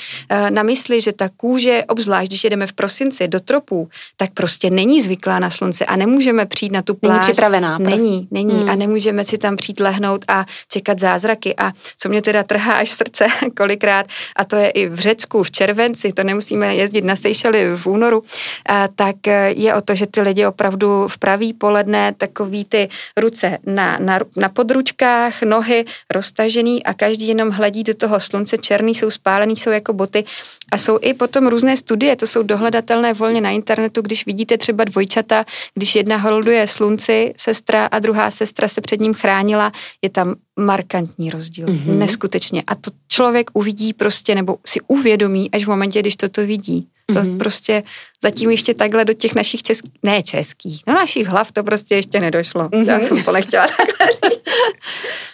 na 0.48 0.62
mysli, 0.62 1.00
že 1.00 1.12
ta 1.12 1.28
kůže, 1.28 1.84
obzvlášť 1.88 2.30
když 2.30 2.44
jedeme 2.44 2.66
v 2.66 2.72
prosinci 2.72 3.28
do 3.28 3.40
tropů, 3.40 3.88
tak 4.16 4.30
prostě 4.30 4.70
není 4.70 5.02
zvyklá 5.02 5.38
na 5.38 5.50
slunce 5.50 5.84
a 5.84 5.96
nemůžeme 5.96 6.46
přijít 6.46 6.72
na 6.72 6.82
tu 6.82 6.94
pláž. 6.94 7.12
Není 7.12 7.32
připravená. 7.32 7.78
Není, 7.78 8.18
prostě. 8.18 8.26
není. 8.30 8.54
Mm. 8.54 8.70
A 8.70 8.74
nemůžeme 8.74 9.24
si 9.24 9.38
tam 9.38 9.56
přijít 9.56 9.80
lehnout 9.80 10.24
a 10.28 10.46
čekat 10.68 10.98
zázraky. 10.98 11.54
A 11.56 11.72
co 11.98 12.08
mě 12.08 12.22
teda 12.22 12.42
trhá 12.42 12.72
až 12.72 12.90
srdce 12.90 13.26
kolikrát, 13.56 14.06
a 14.36 14.44
to 14.44 14.56
je 14.56 14.68
i 14.70 14.88
v 14.88 14.98
Řecku 14.98 15.42
v 15.42 15.50
červenci, 15.50 16.12
to 16.12 16.24
nemusíme 16.24 16.74
jezdit 16.74 17.04
na 17.04 17.16
Seychely 17.16 17.76
v 17.76 17.86
únoru, 17.86 18.22
a, 18.68 18.88
tak 18.88 19.16
je 19.48 19.74
o 19.74 19.80
to, 19.80 19.94
že 19.94 20.06
ty 20.06 20.20
lidi 20.20 20.46
opravdu 20.46 21.08
v 21.08 21.18
pravý 21.18 21.52
poledne 21.52 22.14
takový 22.18 22.64
ty 22.64 22.88
ruce 23.16 23.58
na, 23.66 23.98
na, 24.00 24.18
na 24.36 24.48
područkách, 24.48 25.42
nohy 25.42 25.84
roztažený 26.10 26.84
a 26.84 26.94
každý 26.94 27.28
jenom 27.28 27.50
hledí 27.50 27.84
do 27.84 27.94
toho 27.94 28.20
slunce, 28.20 28.58
černý 28.58 28.94
jsou 28.94 29.10
spálený, 29.10 29.56
jsou 29.56 29.70
jako 29.70 29.92
boty 29.92 30.24
a 30.72 30.78
jsou 30.78 30.98
i 31.02 31.14
potom 31.14 31.46
různé 31.46 31.76
studie, 31.76 32.16
to 32.16 32.26
jsou 32.26 32.42
dohledatelné 32.42 33.14
volně 33.14 33.40
na 33.40 33.50
internetu, 33.50 33.85
internetu, 33.86 34.02
když 34.02 34.26
vidíte 34.26 34.58
třeba 34.58 34.84
dvojčata, 34.84 35.44
když 35.74 35.94
jedna 35.94 36.16
holduje 36.16 36.66
slunci, 36.66 37.34
sestra 37.36 37.86
a 37.86 37.98
druhá 37.98 38.30
sestra 38.30 38.68
se 38.68 38.80
před 38.80 39.00
ním 39.00 39.14
chránila, 39.14 39.72
je 40.02 40.10
tam 40.10 40.34
markantní 40.58 41.30
rozdíl. 41.30 41.66
Mm-hmm. 41.66 41.98
Neskutečně. 41.98 42.62
A 42.66 42.74
to 42.74 42.90
člověk 43.08 43.50
uvidí 43.52 43.92
prostě, 43.92 44.34
nebo 44.34 44.58
si 44.66 44.80
uvědomí 44.88 45.50
až 45.50 45.64
v 45.64 45.68
momentě, 45.68 46.00
když 46.00 46.16
toto 46.16 46.46
vidí. 46.46 46.88
To 47.06 47.14
mm-hmm. 47.14 47.38
prostě 47.38 47.82
zatím 48.22 48.50
ještě 48.50 48.74
takhle 48.74 49.04
do 49.04 49.12
těch 49.12 49.34
našich 49.34 49.62
českých, 49.62 49.92
ne 50.02 50.22
českých, 50.22 50.82
no 50.86 50.94
našich 50.94 51.26
hlav 51.26 51.52
to 51.52 51.64
prostě 51.64 51.94
ještě 51.94 52.20
nedošlo. 52.20 52.68
Mm-hmm. 52.68 52.90
Já 52.90 53.08
jsem 53.08 53.22
to 53.22 53.32
nechtěla 53.32 53.66
takhle 53.76 54.06
říct. 54.06 54.42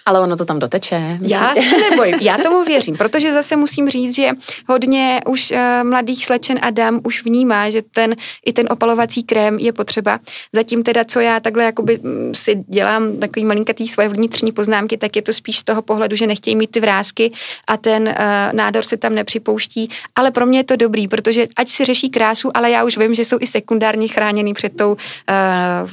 Ale 0.06 0.20
ono 0.20 0.36
to 0.36 0.44
tam 0.44 0.58
doteče. 0.58 0.98
Myslím. 0.98 1.30
Já 1.30 1.54
se 1.54 1.90
nebojím, 1.90 2.14
já 2.20 2.38
tomu 2.38 2.64
věřím, 2.64 2.96
protože 2.96 3.32
zase 3.32 3.56
musím 3.56 3.88
říct, 3.88 4.14
že 4.14 4.30
hodně 4.68 5.20
už 5.26 5.50
uh, 5.50 5.58
mladých 5.88 6.26
slečen 6.26 6.58
a 6.62 6.70
dám 6.70 7.00
už 7.04 7.24
vnímá, 7.24 7.70
že 7.70 7.82
ten 7.82 8.16
i 8.46 8.52
ten 8.52 8.66
opalovací 8.70 9.22
krém 9.22 9.58
je 9.58 9.72
potřeba. 9.72 10.20
Zatím 10.52 10.82
teda, 10.82 11.04
co 11.04 11.20
já 11.20 11.40
takhle 11.40 11.64
jakoby 11.64 11.98
mm, 12.02 12.34
si 12.34 12.64
dělám 12.68 13.16
takový 13.16 13.44
malinkatý 13.44 13.88
svoje 13.88 14.08
vnitřní 14.08 14.52
poznámky, 14.52 14.98
tak 14.98 15.16
je 15.16 15.22
to 15.22 15.32
spíš 15.32 15.58
z 15.58 15.64
toho 15.64 15.82
pohledu, 15.82 16.16
že 16.16 16.26
nechtějí 16.26 16.56
mít 16.56 16.70
ty 16.70 16.80
vrázky 16.80 17.32
a 17.66 17.76
ten 17.76 18.02
uh, 18.02 18.14
nádor 18.52 18.82
se 18.82 18.96
tam 18.96 19.14
nepřipouští, 19.14 19.88
ale 20.16 20.30
pro 20.30 20.46
mě 20.46 20.58
je 20.58 20.64
to 20.64 20.76
dobrý, 20.76 21.08
protože 21.08 21.46
ať 21.56 21.68
si 21.68 21.84
řeší 21.84 22.10
krásu, 22.10 22.50
ale 22.54 22.70
já 22.70 22.81
už 22.84 22.98
vím, 22.98 23.14
že 23.14 23.24
jsou 23.24 23.36
i 23.40 23.46
sekundárně 23.46 24.08
chráněný 24.08 24.54
před 24.54 24.76
tou 24.76 24.90
uh, 24.92 24.96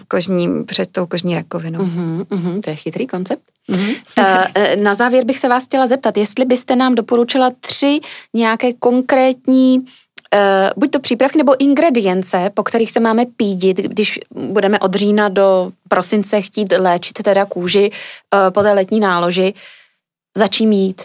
kožní, 0.07 0.63
před 0.63 0.91
tou 0.91 1.05
kožní 1.05 1.35
rakovinou. 1.35 1.79
Uh-huh, 1.79 2.25
uh-huh, 2.25 2.61
to 2.61 2.69
je 2.69 2.75
chytrý 2.75 3.07
koncept. 3.07 3.43
Uh-huh. 3.69 3.95
Na 4.75 4.95
závěr 4.95 5.25
bych 5.25 5.39
se 5.39 5.49
vás 5.49 5.65
chtěla 5.65 5.87
zeptat, 5.87 6.17
jestli 6.17 6.45
byste 6.45 6.75
nám 6.75 6.95
doporučila 6.95 7.51
tři 7.59 7.99
nějaké 8.33 8.73
konkrétní 8.73 9.85
Uh, 10.33 10.69
buď 10.77 10.91
to 10.91 10.99
přípravky 10.99 11.37
nebo 11.37 11.61
ingredience, 11.61 12.51
po 12.53 12.63
kterých 12.63 12.91
se 12.91 12.99
máme 12.99 13.25
pídit, 13.25 13.77
když 13.77 14.19
budeme 14.35 14.79
od 14.79 14.95
října 14.95 15.29
do 15.29 15.71
prosince 15.87 16.41
chtít 16.41 16.73
léčit 16.77 17.23
teda 17.23 17.45
kůži 17.45 17.91
uh, 17.91 18.53
po 18.53 18.61
té 18.61 18.73
letní 18.73 18.99
náloži, 18.99 19.53
začím 20.37 20.71
jít. 20.71 21.01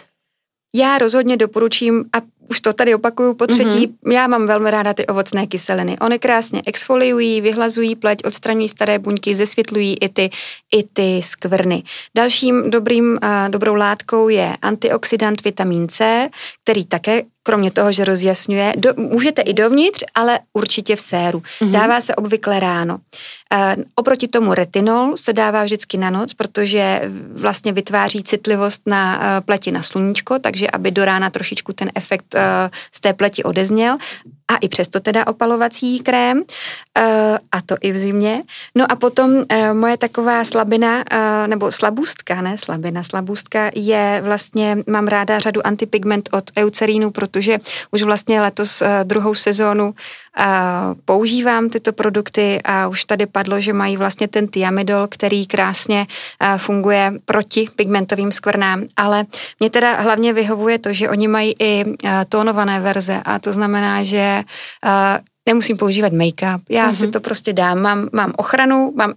Já 0.75 0.97
rozhodně 0.97 1.37
doporučím, 1.37 2.05
a 2.13 2.17
už 2.49 2.61
to 2.61 2.73
tady 2.73 2.95
opakuju 2.95 3.33
po 3.33 3.47
třetí, 3.47 3.87
mm-hmm. 3.87 4.11
já 4.11 4.27
mám 4.27 4.47
velmi 4.47 4.71
ráda 4.71 4.93
ty 4.93 5.07
ovocné 5.07 5.47
kyseliny. 5.47 5.97
Ony 5.99 6.19
krásně 6.19 6.61
exfoliují, 6.65 7.41
vyhlazují 7.41 7.95
pleť, 7.95 8.19
odstraňují 8.25 8.69
staré 8.69 8.99
buňky, 8.99 9.35
zesvětlují 9.35 9.97
i 10.01 10.09
ty, 10.09 10.29
i 10.73 10.83
ty 10.83 11.21
skvrny. 11.23 11.83
Dalším 12.15 12.69
dobrým, 12.71 13.19
uh, 13.23 13.49
dobrou 13.49 13.75
látkou 13.75 14.29
je 14.29 14.57
antioxidant 14.61 15.43
vitamin 15.43 15.87
C, 15.87 16.29
který 16.63 16.85
také 16.85 17.23
kromě 17.45 17.71
toho, 17.71 17.91
že 17.91 18.05
rozjasňuje, 18.05 18.73
do, 18.77 18.93
můžete 18.97 19.41
i 19.41 19.53
dovnitř, 19.53 20.03
ale 20.15 20.39
určitě 20.53 20.95
v 20.95 21.01
séru. 21.01 21.39
Mm-hmm. 21.39 21.71
Dává 21.71 22.01
se 22.01 22.15
obvykle 22.15 22.59
ráno. 22.59 22.97
E, 23.53 23.75
oproti 23.95 24.27
tomu 24.27 24.53
retinol 24.53 25.17
se 25.17 25.33
dává 25.33 25.63
vždycky 25.63 25.97
na 25.97 26.09
noc, 26.09 26.33
protože 26.33 27.01
vlastně 27.33 27.71
vytváří 27.71 28.23
citlivost 28.23 28.81
na 28.85 29.21
e, 29.37 29.41
pleti 29.41 29.71
na 29.71 29.81
sluníčko, 29.81 30.39
takže 30.39 30.67
aby 30.67 30.91
do 30.91 31.05
rána 31.05 31.29
trošičku 31.29 31.73
ten 31.73 31.91
efekt 31.95 32.34
z 32.91 32.99
té 32.99 33.13
pleti 33.13 33.43
odezněl 33.43 33.95
a 34.47 34.55
i 34.55 34.69
přesto 34.69 34.99
teda 34.99 35.27
opalovací 35.27 35.99
krém 35.99 36.37
uh, 36.37 36.43
a 37.51 37.61
to 37.65 37.75
i 37.81 37.91
v 37.91 37.97
zimě. 37.97 38.43
No 38.75 38.91
a 38.91 38.95
potom 38.95 39.31
uh, 39.31 39.43
moje 39.73 39.97
taková 39.97 40.43
slabina, 40.43 41.03
nebo 41.47 41.71
slabůstka, 41.71 42.41
ne 42.41 42.57
slabina, 42.57 43.03
slabůstka 43.03 43.71
je 43.75 44.21
vlastně, 44.23 44.77
mám 44.87 45.07
ráda 45.07 45.39
řadu 45.39 45.67
antipigment 45.67 46.29
od 46.31 46.43
Eucerínu, 46.57 47.11
protože 47.11 47.57
už 47.91 48.01
vlastně 48.01 48.41
letos 48.41 48.81
uh, 48.81 48.87
druhou 49.03 49.35
sezónu 49.35 49.93
používám 51.05 51.69
tyto 51.69 51.93
produkty 51.93 52.59
a 52.63 52.87
už 52.87 53.03
tady 53.03 53.25
padlo, 53.25 53.61
že 53.61 53.73
mají 53.73 53.97
vlastně 53.97 54.27
ten 54.27 54.47
tiamidol, 54.47 55.07
který 55.07 55.45
krásně 55.47 56.07
funguje 56.57 57.13
proti 57.25 57.69
pigmentovým 57.75 58.31
skvrnám, 58.31 58.83
ale 58.97 59.25
mě 59.59 59.69
teda 59.69 60.01
hlavně 60.01 60.33
vyhovuje 60.33 60.79
to, 60.79 60.93
že 60.93 61.09
oni 61.09 61.27
mají 61.27 61.55
i 61.59 61.85
tónované 62.29 62.79
verze. 62.79 63.21
A 63.25 63.39
to 63.39 63.53
znamená, 63.53 64.03
že 64.03 64.43
nemusím 65.45 65.77
používat 65.77 66.13
make-up, 66.13 66.61
já 66.69 66.89
uh-huh. 66.89 66.93
si 66.93 67.03
mhm. 67.03 67.11
to 67.11 67.19
prostě 67.19 67.53
dám, 67.53 67.81
mám, 67.81 68.09
mám 68.11 68.33
ochranu, 68.37 68.93
mám 68.95 69.13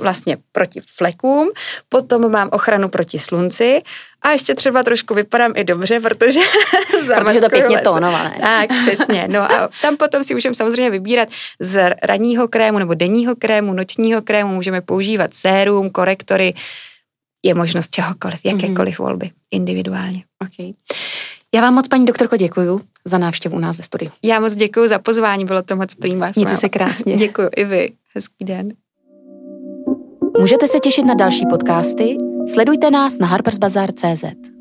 vlastně 0.00 0.36
proti 0.52 0.80
flekům, 0.96 1.50
potom 1.88 2.30
mám 2.30 2.48
ochranu 2.52 2.88
proti 2.88 3.18
slunci 3.18 3.82
a 4.22 4.30
ještě 4.30 4.54
třeba 4.54 4.82
trošku 4.82 5.14
vypadám 5.14 5.52
i 5.56 5.64
dobře, 5.64 6.00
protože... 6.00 6.40
protože 7.20 7.40
to 7.40 7.48
pěkně 7.48 7.80
tónované. 7.80 8.36
Tak, 8.40 8.70
přesně. 8.86 9.28
No 9.28 9.52
a 9.52 9.68
tam 9.82 9.96
potom 9.96 10.24
si 10.24 10.34
můžeme 10.34 10.54
samozřejmě 10.54 10.90
vybírat 10.90 11.28
z 11.60 11.94
ranního 12.02 12.48
krému 12.48 12.78
nebo 12.78 12.94
denního 12.94 13.36
krému, 13.36 13.72
nočního 13.72 14.22
krému, 14.22 14.54
můžeme 14.54 14.80
používat 14.80 15.34
sérum, 15.34 15.90
korektory, 15.90 16.54
je 17.42 17.54
možnost 17.54 17.90
čehokoliv, 17.90 18.40
jakékoliv 18.44 18.94
mm-hmm. 18.94 19.04
volby, 19.04 19.30
individuálně. 19.50 20.22
Okay. 20.42 20.72
Já 21.54 21.60
vám 21.60 21.74
moc, 21.74 21.88
paní 21.88 22.04
doktorko, 22.04 22.36
děkuju 22.36 22.80
za 23.04 23.18
návštěvu 23.18 23.56
u 23.56 23.58
nás 23.58 23.76
ve 23.76 23.82
studiu. 23.82 24.10
Já 24.22 24.40
moc 24.40 24.54
děkuji 24.54 24.88
za 24.88 24.98
pozvání, 24.98 25.44
bylo 25.44 25.62
to 25.62 25.76
moc 25.76 25.94
přímá. 25.94 26.30
Mějte 26.36 26.56
se 26.56 26.68
krásně. 26.68 27.16
děkuji 27.26 27.48
i 27.56 27.64
vy. 27.64 27.92
Hezký 28.14 28.44
den. 28.44 28.72
Můžete 30.40 30.68
se 30.68 30.80
těšit 30.80 31.06
na 31.06 31.14
další 31.14 31.46
podcasty? 31.50 32.16
Sledujte 32.52 32.90
nás 32.90 33.18
na 33.18 33.26
harpersbazaar.cz. 33.26 34.53